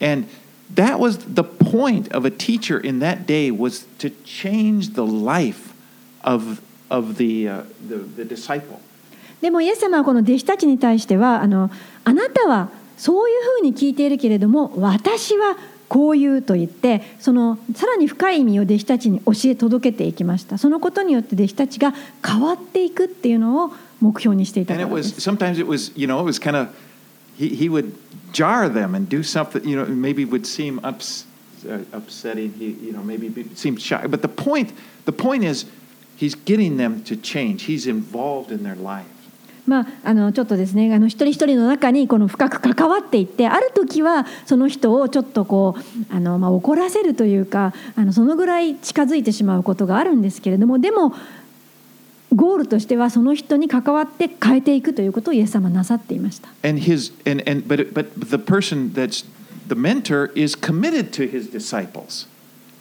[0.00, 0.26] and
[0.74, 5.74] that was the point of a teacher in that day was to change the life
[6.24, 8.80] of of the uh, the, the disciple.
[9.40, 11.70] でもイエス様はこの弟子たちに対してはあの
[12.04, 15.56] あなたはそういうふうに聞いているけれども私は
[15.88, 21.92] こう言うと言ってそのさらに深い意味を弟子たちに教え届けていきましたそのことによって弟子たちが
[22.24, 23.72] 変わっていくっていうのを
[24.02, 24.74] 目標にしていた。
[40.32, 47.72] ちょっとですね一人一人の中に深く関わっていってある時はその人をちょっと、怒らせるというか
[48.12, 51.14] そのぐらい近づいてしまうことがあるんですけれどもでも
[52.34, 56.48] ゴールとしてはその人に関わって変えていくということをイエス様なさっていました。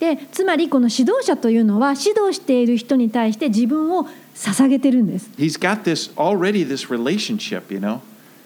[0.00, 5.30] で、つまりこの指導者というのは指導している人に対して自分を捧げているんです。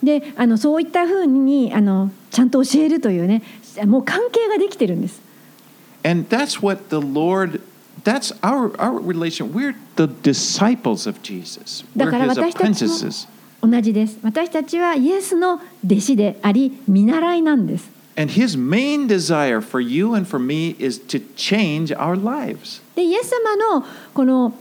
[0.03, 3.43] で、あのそういったふうにあのちゃんと教えるというね、
[3.87, 5.21] もう関係ができているんです。
[8.07, 9.53] that's our, our relation.
[9.53, 11.85] We're the disciples of Jesus.
[11.95, 13.29] We're his
[13.63, 17.91] 同じです私たちはイエスの弟子であり見習いなんです。
[22.95, 23.85] で、イエス様の
[24.15, 24.55] この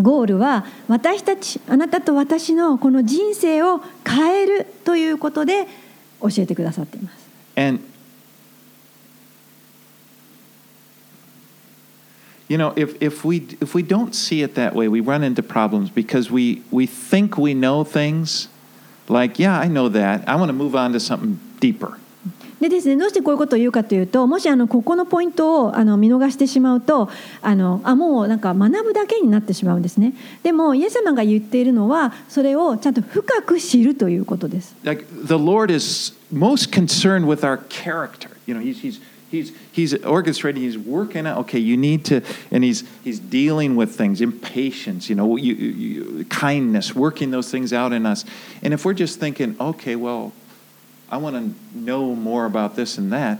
[0.00, 5.66] ゴールは私たち、あなたと私のこの人生を変えるということで
[6.20, 7.28] 教えてくださっています。
[12.49, 15.89] you know if, if we if we don't see it that way we run into problems
[15.89, 18.47] because we we think we know things
[19.07, 21.97] like yeah i know that i want to move on to something deeper
[22.63, 27.09] でですね、どうしてこういうことを言うかというともしあのここのポイントをあの見逃してしまうと
[27.41, 30.13] あのあもうなんか学ぶだけになってしまうんですね
[30.43, 39.01] でもイエス様が言っているのはそれをちゃんと深く知るということです like the lord is most concerned with our character you know he's he's
[39.33, 42.21] he's he's orchestrating he's working out okay you need to
[42.51, 47.49] and he's he's dealing with things impatience you know you, you, you, kindness working those
[47.49, 48.23] things out in us
[48.61, 50.31] and if we're just thinking okay well
[51.09, 53.39] i want to know more about this and that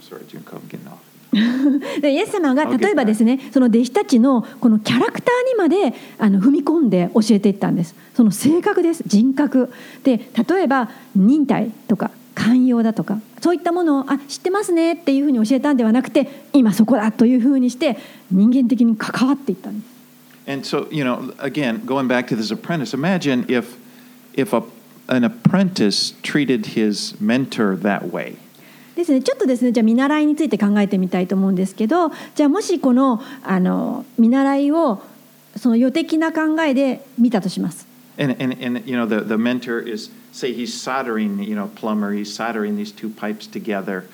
[0.00, 1.04] sorry june i'm getting off
[2.00, 2.78] でイエス様が Okay.
[2.78, 9.72] 例えばですねその弟子たちのこのキャラクターにまであの踏み込んで教えていったんですその性格です人格
[10.02, 17.95] で例えば忍耐とか寛容だとか そういったものをあ知ってますねっていうふうに教えたんではなくて今そこだというふうにして
[18.31, 23.77] 人間的に関わっていったんです And so, you know, again, going back to this apprentice, imagine if
[24.33, 24.63] if a,
[25.09, 28.35] an apprentice treated his mentor that way.
[28.95, 35.03] ですね、ちょっとですねじゃあ見習いについて考えてみたいと思うんですけどじゃあもしこのあの見習いを
[35.55, 37.94] その予的な考えで見たとします。
[38.18, 42.34] And, and, and you know, the, the mentor is, say he's soldering, you know, plumber, he's
[42.34, 44.04] soldering these two pipes together.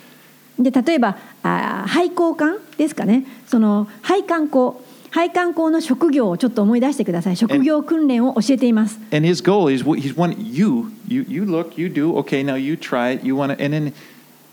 [0.58, 8.98] で例えばあー配管管ですかねその配管工配管工の職業をちょっと思い出してください職業訓練を教えています。
[9.12, 12.76] And his goal is, he's one, you, you, you look, you do, okay, now you
[12.76, 13.92] try it, you want to, and then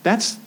[0.03, 0.46] that's the purpose.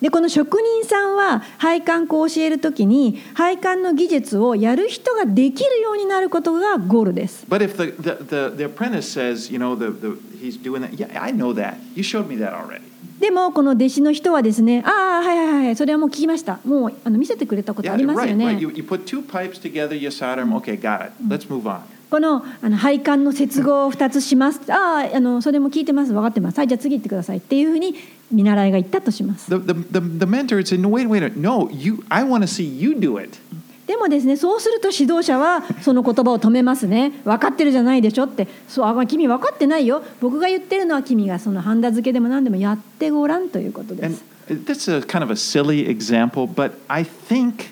[0.00, 7.44] でこの職人さんは配管工を教えるときに配管の技術をやる人ができるようになることがゴールです。
[7.48, 11.08] But if the, the, the, the apprentice says, you know, the, the, he's doing that, yeah,
[11.20, 11.78] I know that.
[11.94, 12.82] You showed me that already.
[13.18, 18.46] でもこの弟子の人はですねああはいはいはいそれはもう聞きましたもうあの見せてくれたことあ Yeah, ります right, よね。
[18.46, 18.58] right.
[18.60, 21.12] You, you put two pipes together, you solder them, okay, got it.
[21.28, 21.80] Let's move on.
[22.10, 24.60] このあの配管の接合を2つします。
[24.72, 26.12] あああのそれも聞いてます。
[26.12, 26.58] 分かってます。
[26.58, 27.94] はいじゃあ次行ってくださいっていうふうに
[28.32, 29.50] 見習いが言ったとします。
[29.50, 32.92] The, the, the, the mentor said, No, wait, wait, no, you, I want to see you
[32.92, 33.38] do it.
[33.86, 37.12] でもですねそうすると指導者はその言葉を止めますね。
[37.24, 38.48] 分かってるじゃないでしょって。
[38.68, 40.02] そうあ君分かってないよ。
[40.20, 47.70] 僕が言ってるのは君がそのハンダ付けでも何でもやってごらんということで And す that's a kind of a silly example, but I think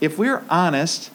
[0.00, 1.12] if we're honest,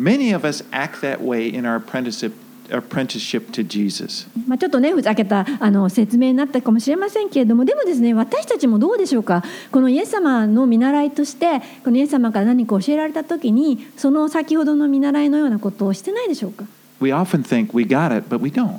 [0.00, 2.32] many of us act that way in our apprenticeship,
[2.70, 4.26] apprenticeship to Jesus.
[4.46, 9.42] まあ、ちょっとねふざけたあの説明になったかもしれませんけれどもでもですね私たちもどうでしょうか？
[9.70, 16.64] このイエス様の見習いとしてこのイエス様から何か教えられた時にその先ほどの見習いのようなことをしてないでしょうか
[17.00, 18.78] ？We often think we got it, but we don't.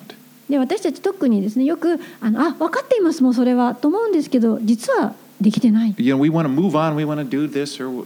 [0.49, 8.04] で私たち特にですねよくあのあ分かっていますもうそれはと思うんですけど実はできてない You know, we want to move on, we want to do this, or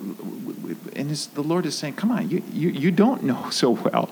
[0.97, 4.09] and it's, the Lord is saying, "Come on, you, you, you don't know so well."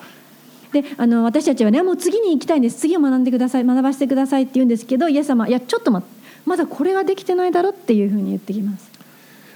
[0.72, 8.90] であの私たちはねもう次に行きたいんです次を学んでください学ばせてくださいって言うんですけどイエス様いやちょっと待ってまだこれはできてないだろっていうふうに言ってきます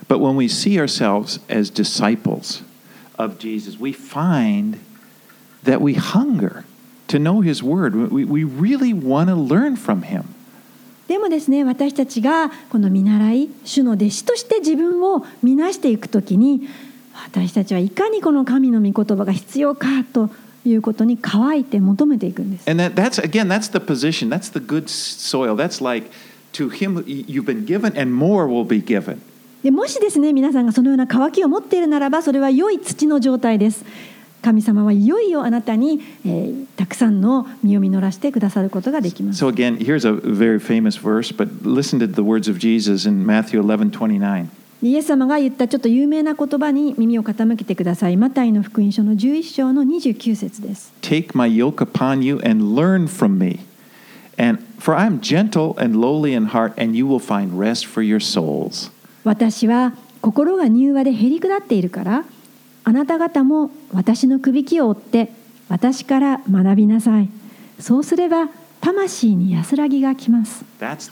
[0.08, 2.62] But when we see ourselves as disciples
[3.16, 4.78] of Jesus, we find
[5.64, 6.64] that we hunger
[7.08, 7.94] to know His Word.
[8.10, 10.34] We, we really want to learn from Him.
[11.07, 16.67] でもですね私たちがこの見習い主の弟子として自分を見なしていくときに
[17.25, 20.29] 私たちはいかにこの神の御言葉が必要かと
[20.65, 22.69] いうことに乾いて求めていくんです。
[22.69, 24.29] And that, that's, again, that's the position.
[24.29, 25.55] That's the good soil.
[25.55, 26.09] That's like
[26.53, 29.19] to Him you've been given, and more will be given.
[29.63, 33.83] でもしですね皆さんがそのような渇きを持っているならばそれは良い土の状態です。
[34.41, 39.43] 神様はいよいよあなたに、えーたくさんの実を実らせてくださることができます。
[39.43, 43.61] So, again, here's a very famous verse, but listen to the words of Jesus in Matthew
[43.61, 44.47] 11 29.
[44.83, 48.17] イエス様が言ったちょっと有名な言葉に耳を傾けてください。
[48.17, 50.93] マタイの福音書の11章の29節です。
[51.01, 53.59] Take my yoke upon you and learn from me.
[54.37, 58.05] And for I am gentle and lowly in heart, and you will find rest for
[58.05, 58.91] your souls.
[59.23, 62.23] 私は心が柔和でへり下っているから
[62.87, 65.33] あなた方も私のくびきを追って
[65.67, 67.27] 私から学びなさい。
[67.81, 68.47] そうすれば
[68.79, 70.63] 魂に安らぎがきます。
[70.79, 71.11] That's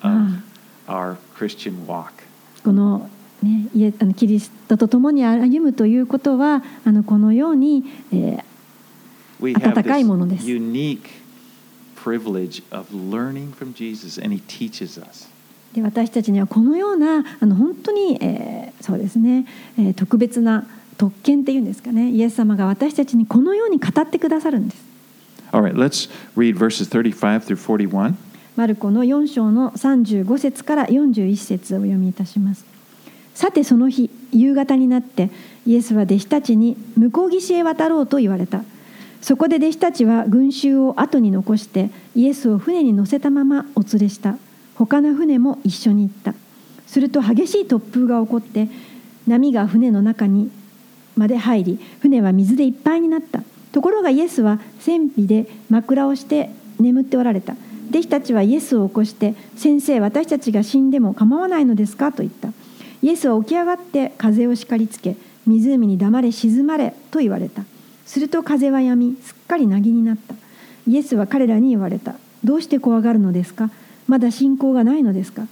[0.00, 0.38] あ
[2.62, 3.10] この、
[4.14, 7.82] キリストと共に歩むということはあのこのように、
[8.12, 10.46] えー、温かいものです。
[15.74, 19.46] で私たちにはこのようなあの本当に、えーそうですね、
[19.76, 20.66] えー特別な
[20.96, 24.88] 特権っていうんですかねイエス様が私たちにこのように語ってくださるんです
[25.52, 28.14] All right, let's read verses 35 through 41.
[28.56, 32.66] マルコの4章の35節から41節をお読みいたします。
[33.32, 35.30] さてその日夕方になって
[35.64, 38.64] イエスは弟子たちに向こう岸へ渡ろうと言われた。
[39.22, 44.36] そこで弟子たちは群衆を後に残してイエスを船に乗せたままお連れした。
[44.78, 46.34] 他の船も一緒に行った。
[46.86, 48.68] すると激しい突風が起こって
[49.26, 50.50] 波が船の中に
[51.16, 53.42] まで入り船は水でいっぱいになった。
[53.72, 57.56] ところがイエスは船尾で枕をして眠っておられた。
[57.90, 62.52] 弟子たちはイエスを起こして「先生私たちが死んでも構わないのですか?」と言った。
[63.02, 65.16] イエスは起き上がって風を叱りつけ
[65.46, 67.64] 湖に黙れ沈まれと言われた。
[68.06, 70.36] すると風は止みすっかり凪になった。
[70.86, 72.14] イエスは彼らに言われた。
[72.44, 73.70] どうして怖がるのですか？
[74.08, 75.46] まだ信仰がないのですか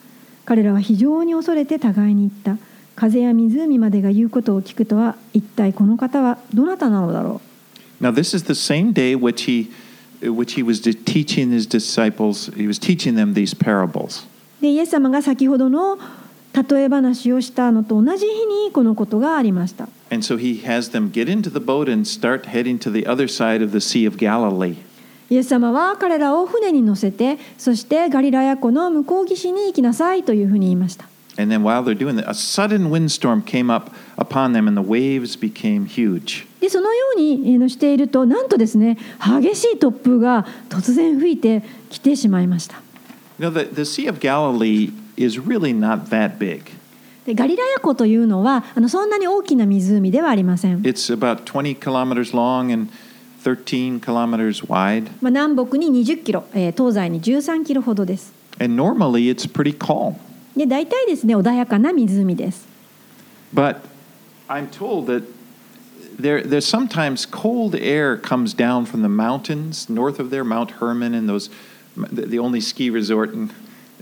[0.44, 2.62] 彼らは非常に恐れて互いに言った
[2.96, 7.40] 風や湖までが言うことを聞くとは一体この方はどなたなのだろ
[8.00, 9.70] Now, this is the same day which he,
[10.20, 14.26] which he was teaching his disciples, he was teaching them these parables.
[14.60, 15.98] うでイエス様が先ほどの
[16.52, 23.26] 例え話をしたのと同じ日にこのことがありました And so he has them get into the boat and start heading to the other
[23.28, 24.76] side of the Sea of Galilee.
[25.28, 31.08] イエス様は彼らを船に乗せて、そしてガリラヤ湖の向こう岸に行きなさいというふうに言いました。
[31.36, 31.42] で
[36.70, 42.80] そのようにしていると、なんとですね、激しい突風が突然吹いて来てしまいました。
[47.26, 50.80] でガリラヤ湖というのはあのそんなに大きな湖ではありません。
[50.82, 52.90] It's about 20 kilometers long and
[53.45, 55.09] 13 kilometers wide.
[55.21, 60.15] まあ、南北に20キロ、えー東西に13キロほどです And normally it's pretty calm.
[60.55, 62.67] で大体ですね穏やかな湖です
[63.53, 63.77] But
[64.47, 65.23] I'm told that
[66.19, 71.13] there, there's sometimes cold air comes down from the mountains north of there, Mount Hermon,
[71.13, 71.49] and those,
[71.95, 73.51] the, the only ski resort in,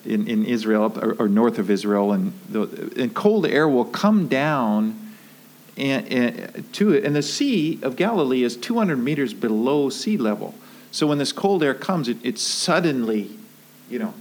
[0.05, 2.11] in, in Israel or, or north of Israel.
[2.11, 5.02] And, the, and cold air will come down
[5.76, 7.04] and, and to it.
[7.04, 10.54] And the Sea of Galilee is 200 meters below sea level.
[10.90, 13.36] So when this cold air comes, it, it suddenly,
[13.90, 14.14] you know,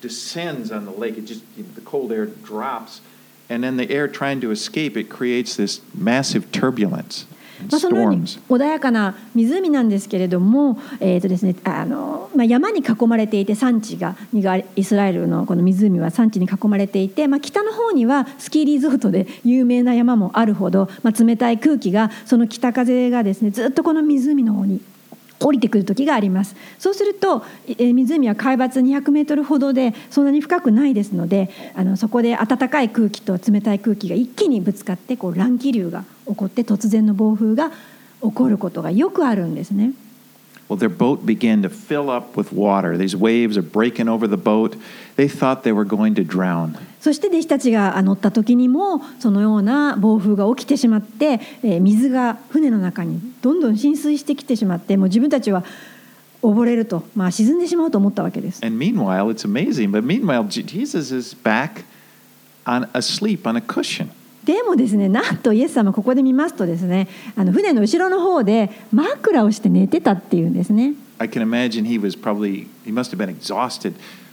[0.00, 1.18] descends on the lake.
[1.18, 3.00] It just you know, the cold air drops,
[3.48, 7.26] and then the air trying to escape, it creates this massive turbulence.
[7.70, 14.16] まあ、そのように.穏やかな湖なんですけれども、えーとですねあのまあ、山に囲まれていて産地が
[14.76, 24.80] イスラエルのこの湖は産地に囲まれていて、まあ、北の方にはスキーリゾートで有名な山もあるほど、まあ、冷たい空気がその北風がですねずっとこの湖の方に
[25.44, 37.70] 降りてくる時がありますそうすると、えー湖は海抜200メートルほどでそんなに深くないですのであのそこで暖かい空気と冷たい空気が一気にぶつかってこう乱気流が起こって突然の暴風が
[38.22, 39.92] 起こることがよくあるんですね。
[40.68, 42.96] Well, their boat began to fill up with water.
[42.96, 44.76] These waves are breaking over the boat.
[45.16, 46.78] They thought they were going to drown.
[47.04, 55.66] そして弟子たちが乗った時にもそのような暴風が起きてしまってえー水が船の中にどんどん浸水してきてしまってもう自分たちは
[56.40, 58.64] 溺れると、まあ、沈んでしまうと思ったわけです。
[58.64, 61.84] And meanwhile, it's amazing, but meanwhile, Je- Jesus is back
[62.64, 64.08] on asleep on a cushion.
[64.42, 70.94] でもですねなんとイエス様ここで見ますとですねあの船の後ろの方で枕をして寝てたっていうんですね。
[71.18, 73.92] I can imagine he was probably, he must have been exhausted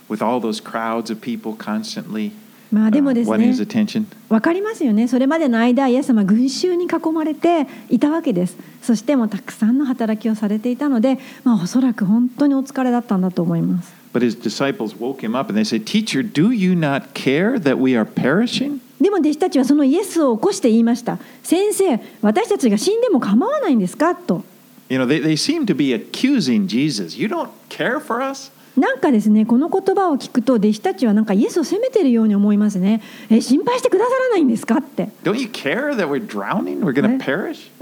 [0.10, 2.32] with all those crowds of people constantly
[2.72, 16.74] まあ uh, でもですね.わかりますよねそれまでの間イエス様は群衆に囲まれていたわけですそしてもうたくさんの働きをされていたので、まあ、おそらく本当にお疲れだったんだと思います But his disciples woke him up and they said, Teacher, do you
[16.76, 18.80] not care that we are perishing?
[19.00, 24.44] でも弟子たちはそのイエスを起こして言いました先生私たちが死んでも構わないんですかと
[24.90, 27.18] You know, they, they seem to be accusing Jesus.
[27.18, 28.52] You don't care for us?
[28.78, 33.02] なんかですねこの言葉を聞くと弟子たちはなんかイエスを責めているように思いますね。
[33.30, 35.10] え心配してくださらないんですかって。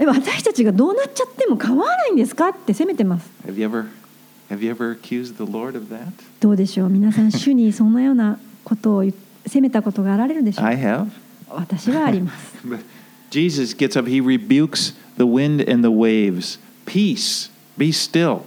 [0.04, 2.48] 私たちがどうなっちゃっても構わないんですか？
[2.48, 3.30] って責めてます。
[6.40, 6.88] どうでしょう？
[6.88, 9.04] 皆さん、主にそんなようなことを
[9.46, 11.06] 責めたことがあられるんでしょうか？
[11.50, 12.56] 私はあります。
[13.30, 16.58] Jesus gets up, he rebukes the wind and the waves.
[16.84, 18.40] Peace, be still.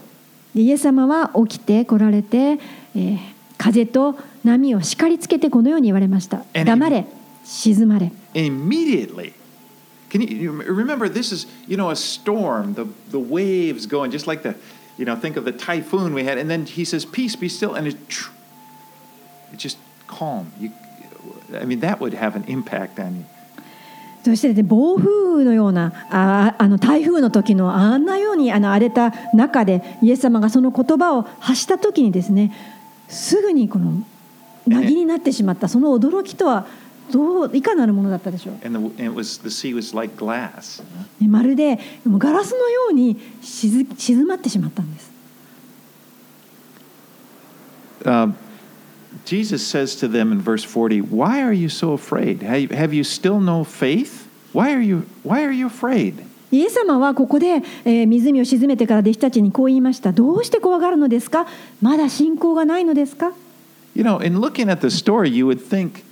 [0.55, 6.45] でイエス様は起きて来られて、えー風と波を叱りつけてこのように言われました。
[6.55, 7.05] And 黙れ、
[7.45, 8.13] 静まれ。
[8.35, 9.33] Immediately.
[10.09, 14.27] Can you, you remember this is, you know, a storm, the, the waves going, just
[14.27, 14.55] like the,
[14.97, 16.39] you know, think of the typhoon we had.
[16.39, 17.75] And then he says, Peace, be still.
[17.75, 17.97] And it,
[19.53, 19.77] it's just
[20.07, 20.53] calm.
[20.59, 20.73] You,
[21.53, 23.25] I mean, that would have an impact on you.
[24.24, 32.54] そして暴風のようなああの台風の時のあんなようにあの荒れた中でイエス様がその言葉を発した時にですね
[33.10, 34.04] すぐにこの
[34.66, 36.66] 凪になってしまったその驚きとは
[37.12, 40.82] どういかなるものだったでしょう？And, the, and it was, the sea was like glass.
[41.20, 45.12] ねまるでガラスのように静静まってしまったんです。
[48.06, 48.34] Uh,
[49.25, 52.43] Jesus says to them in verse 40, Why are you so afraid?
[52.43, 54.27] Have have you still no faith?
[54.53, 56.25] Why are you, why are you afraid?
[56.51, 60.13] イエス様はここで、えー湖を沈めてから弟子たちにこう言いました。
[60.13, 61.47] どうして怖がるのですか
[61.83, 63.33] まだ信仰がないのですか
[63.95, 66.05] You know, in looking at the story, you would think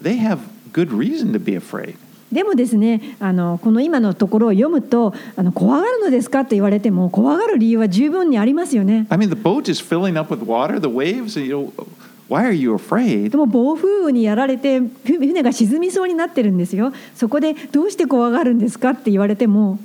[0.00, 0.38] they have
[0.72, 1.96] good reason to be afraid.
[2.32, 9.06] でもですねあのこの今のところを読むとあの怖がるのですかと言われても怖がる理由は十分にありますよね。
[9.10, 11.86] I mean, the boat is filling up with water, the waves, and you know,
[12.29, 13.29] why are you afraid?
[13.29, 16.93] でも暴風雨にやられてふ船が沈みそうになってるんですよ。
[17.15, 19.79] そこでどうして怖がるんですかって言われても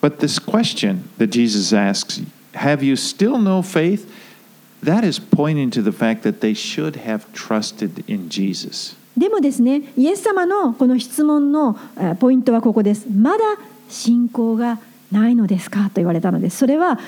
[0.00, 2.22] But this question that Jesus asks,
[2.54, 4.06] have you still no faith?
[4.84, 8.96] That is pointing to the fact that they should have trusted in Jesus.
[9.16, 13.44] でもですねイエス様のこの質問のえーポイントはここですまだ
[13.88, 14.78] 信仰が
[15.10, 16.98] ないのですかと言われたのですそれは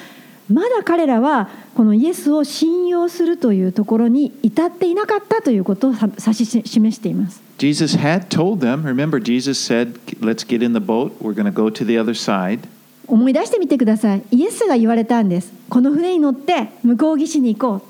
[0.50, 11.44] まだ彼らはこのイエスを信用するというところに至っていなかったということをさ指し示しています Jesus had told them, remember, Jesus said, Let's get in the boat, we're going
[11.44, 12.60] to go to the other side.
[13.08, 17.86] 思い出してみてくださいイエスが言われたんですこの船に乗って向こう岸に行こ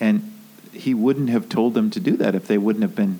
[0.00, 0.22] う And
[0.74, 3.18] he wouldn't have told them to do that if they wouldn't have been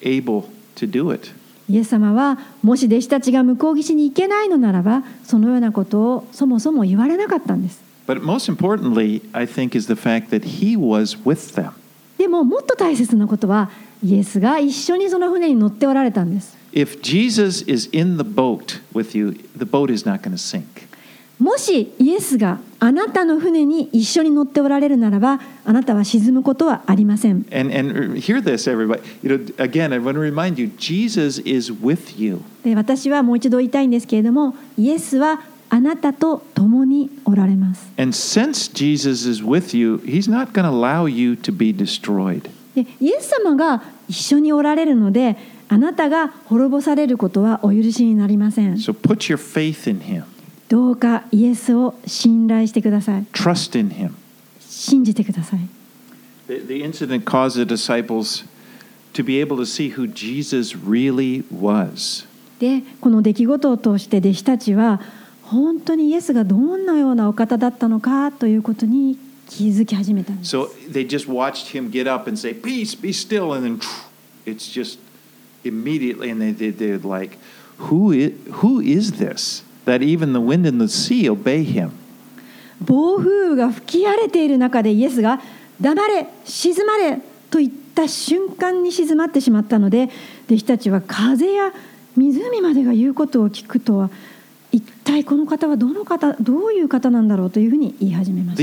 [0.00, 1.32] able to do it.
[1.68, 11.72] イエス様はもし弟子たちが向こう岸に行けないのならばそのようなことをそもそも言われなかったんです But most importantly, I think, is the fact that he was with them.
[12.18, 13.70] でももっと大切なことは
[14.02, 20.86] イエスが一緒にその船に乗っておられたんです If Jesus is in the boat with you, the boat is not going to sink.
[21.38, 29.02] もしイエスがあなたの船に一緒に乗っておられるならばあなたは沈むことはありません And, and hear this, everybody.
[29.22, 32.40] You know, again, I want to remind you Jesus is with you.
[32.64, 41.74] で私はもう一度言いたいんですけれどもイエスはあなたと共におられます And since Jesus is with you, he's not going to allow you to be
[41.74, 42.50] destroyed.
[42.74, 45.36] でイエス様が一緒におられるので
[45.68, 50.24] あなたが滅ぼされることはお許しになりません So put your faith in him,
[50.68, 54.12] どうかイエスを信頼してください trust in him.
[54.60, 55.60] 信じてください
[56.46, 58.44] The, the incident caused the disciples
[59.14, 62.26] to be able to see who Jesus really was.
[62.60, 65.00] でこの出来事を通して弟子たちは
[65.46, 69.18] 本当にイエスがどんなようなお方だったのかということに
[69.48, 73.52] 気づき始めたんです So they just watched him get up and say, Peace, be still.
[73.52, 73.80] And then
[74.44, 74.98] it's just
[75.64, 77.38] immediately, and they, they, they're like,
[77.78, 79.62] who is, who is this?
[79.84, 81.92] That even the wind and the sea obey him.
[82.80, 85.40] 暴風雨が吹き荒れている中でイエスが
[85.80, 87.20] 「黙れ静まれ」
[87.50, 90.10] と言った瞬間に静まってしまったので
[90.46, 91.72] 弟子たちは風や
[92.16, 94.10] 湖までが言うことを聞くとは
[94.72, 98.62] 一体この方はどの方どういう方なんだろうというふうに言い始めました。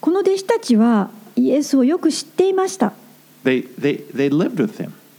[0.00, 2.92] この弟子たちはイエスをよく知っていました。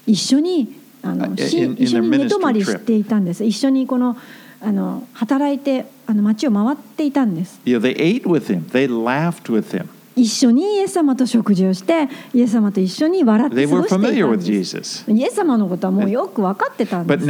[0.08, 3.44] 一緒にあの一緒に寝泊まりしていたんです。
[3.44, 4.18] 一緒にこの
[4.62, 7.60] あの働いてあの街を回っていたんです。
[7.66, 8.68] Yeah, they ate with him.
[8.70, 9.88] They laughed with him.
[10.16, 14.08] 一緒にイエス様と食事をしてイエス様と一緒に笑って過ごしていたんで
[14.84, 17.28] す.イエス様のことはもうよく分かってたんです.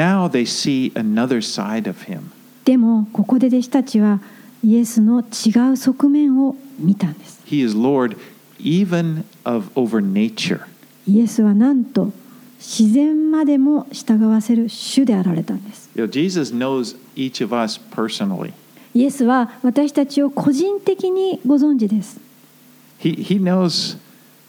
[2.65, 4.19] でもここで弟子たちは
[4.63, 8.17] イエスの違う側面を見たんです He is Lord
[8.59, 10.61] even of over nature.
[11.07, 12.11] イエスはなんと
[12.57, 18.53] 自然までも従わせる主であられたんです Jesus knows each of us personally.
[18.95, 22.19] イエスは私たちを個人的にご存知です
[22.99, 23.97] He, he knows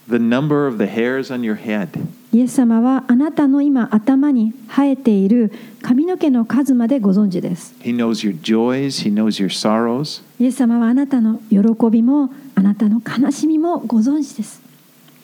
[0.07, 1.89] the number of the hairs on your head.
[2.33, 9.01] イエス様はあなたの今頭に生えている髪の毛の数までご存知です He knows your joys.
[9.03, 10.21] He knows your sorrows.
[10.39, 14.61] イエス様はあなたの喜びもあなたの悲しみもご存知です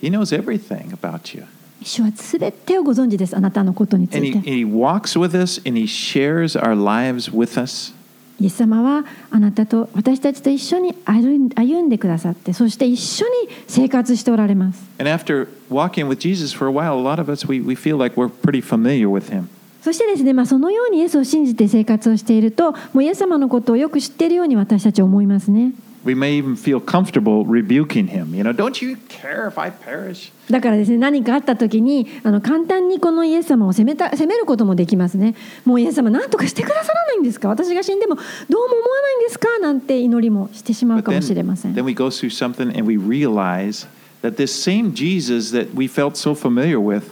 [0.02, 1.44] He knows everything about you.
[1.84, 7.30] 主はすべてをご存知ですあなたのことにつ And い he, て and he walks with us and he shares our lives
[7.30, 7.94] with us.
[8.40, 13.32] イエス様はあなたと私たちと一緒に歩んでくださってそして一緒に
[13.68, 17.98] 生活しておられます And after walking with Jesus for a while, a lot of us, we, we feel
[17.98, 19.48] like we're pretty familiar with him.
[19.84, 25.74] そしてですね、まあ、そのようにイエスを信じて生活をしているともうイエス様のことをよく知っているように私たちは思いますね
[26.05, 28.33] We may even feel comfortable rebuking him.
[28.35, 30.31] You know, don't you care if I perish?
[30.49, 35.35] だからですね何かあった時にあの簡単にこのイエス様を責めた責めることもできますね
[35.67, 43.87] もうイエス様何とかしてくださらないんですか私が死んでもどうも思わないんですかなんて祈りもしてしまう But かもしれ then, ません then we go through something and we realize
[44.23, 47.11] that this same Jesus that we felt so familiar with,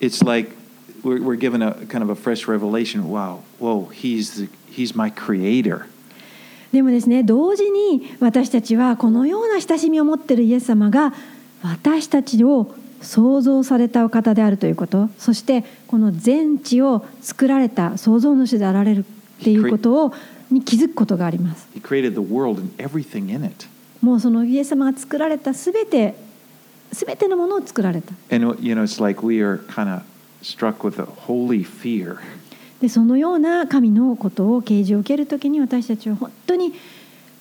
[0.00, 0.50] it's like
[1.04, 3.08] we're, we're given a kind of a fresh revelation.
[3.08, 5.86] Wow, whoa, he's, the, he's my creator.
[6.71, 11.13] でもですね同時に私たちはこのような親しみを持っているイエス様が
[11.63, 19.05] 私たちを創造されたお方であるということそしてこの全地を作られた創造主であられる
[19.39, 20.13] っていうことを
[20.49, 21.67] に気づくことがあります.
[24.01, 26.15] もうそのイエス様が作られたすべて
[26.93, 30.03] すべてのものを作られた And, you know, it's like we are kind of
[30.41, 32.17] struck with a holy fear.
[32.81, 36.73] でそのような神のことを啓示を受けるときに私たちは本当に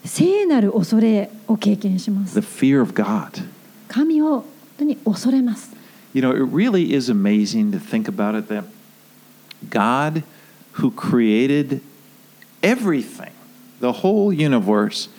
[0.05, 3.45] 聖なる恐れを経験します the fear of God.
[3.89, 4.45] 神を本
[4.79, 5.75] 当に恐れます
[6.15, 8.65] You know, it really is amazing to think about it that
[9.69, 10.23] God,
[10.81, 11.83] who created
[12.63, 13.33] everything,
[13.81, 15.11] the whole universe,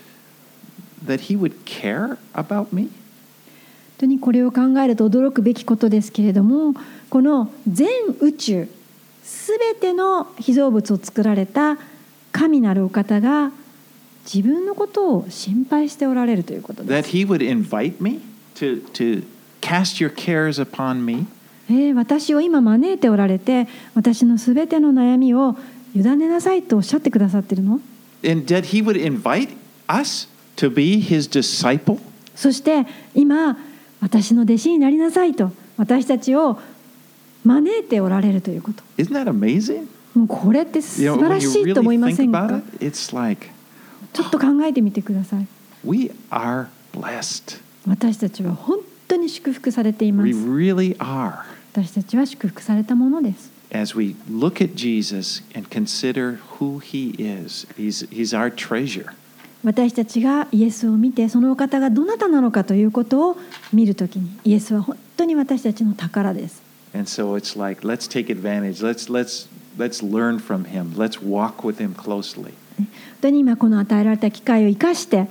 [1.05, 2.89] that He would care about me.
[3.99, 6.75] 本当にこれを考えると驚くべきことですけれども
[7.09, 7.87] この全
[8.19, 8.69] 宇宙
[9.27, 11.77] すべての被造物を作られた
[12.31, 13.51] 神なるお方が
[14.23, 17.09] 自分のことを心配しておられるということで That す。
[17.09, 18.21] He would invite me
[18.55, 19.25] to, to
[19.59, 21.25] cast your cares upon me.
[21.69, 25.57] えー私を今招いておられて私のすべての悩みを
[25.93, 27.81] 委ねなさいとおっしゃってくださってるの
[28.23, 29.57] ？And that He would invite
[29.87, 31.99] us to be His disciple?
[32.33, 33.57] そして今
[33.99, 36.57] 私の弟子になりなさいと私たちを
[37.47, 38.83] 招いておられるということ。
[40.15, 42.61] もうこれって素晴らしいと思いませんか？
[44.13, 45.47] ちょっと考えてみてください。
[47.87, 50.29] 私たちは本当に祝福されています。
[51.73, 53.51] 私たちは祝福されたものです。
[59.63, 63.37] 私たちがイエスを見て、そのお方がどなたなのかということを
[63.73, 66.66] 見るときに、イエスは本当に私たちの宝です。
[66.93, 68.81] And so it's like, let's take advantage.
[68.81, 70.93] Let's, let's, let's learn from him.
[70.95, 72.53] Let's walk with him closely.
[73.21, 75.27] で今この与えられた機会を生かして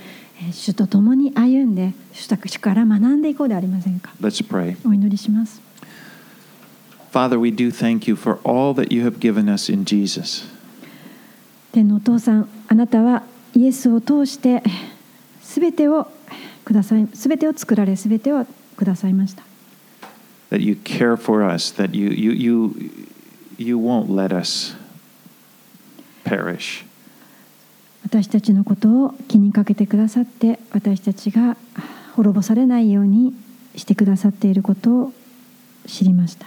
[0.52, 4.12] 主と共に歩んで主たちから学んでいこうではありませんか？
[4.84, 5.62] お祈りします
[7.12, 7.38] Father,
[12.00, 13.22] 父さんあなたは
[13.54, 14.64] イエスを通して
[15.40, 16.08] すべてを
[16.64, 18.44] くださいすべてを作られすべてを
[18.76, 19.45] くださいました
[20.50, 23.08] that you care for us, that you, you, you,
[23.58, 24.74] you won't let us
[26.24, 26.84] perish.
[28.04, 31.56] 私たちのことを気にかけてくださって私たちが
[32.14, 33.34] 滅ぼされないように
[33.74, 35.12] してくださっていることを
[35.86, 36.46] 知りました。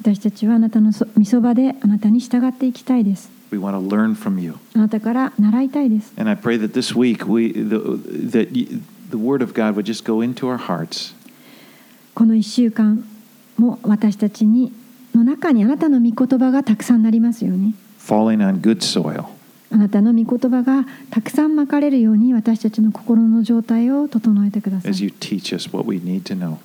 [0.00, 3.30] 私たちはあなたのみそばであなたに従っていきたいです。
[4.74, 6.12] あなたから習いたいです。
[9.14, 11.14] The Word of God would just go into our hearts.
[12.14, 13.04] この1週間
[13.56, 14.72] も私たちに
[15.14, 19.26] の中にあなたの御言葉がたくさんなりますように falling on good soil.
[19.70, 26.58] あなたの御言葉がたくさんまかれるように私たちの心の状態を整えてください as you teach us what we need to know.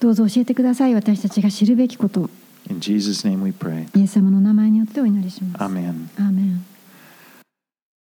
[0.00, 2.30] どうぞ教えてください私たちが知るべきことを
[2.70, 3.86] In Jesus' name we pray.
[3.98, 6.08] イエス様の名前によってお祈りします Amen.
[6.18, 6.64] アーメン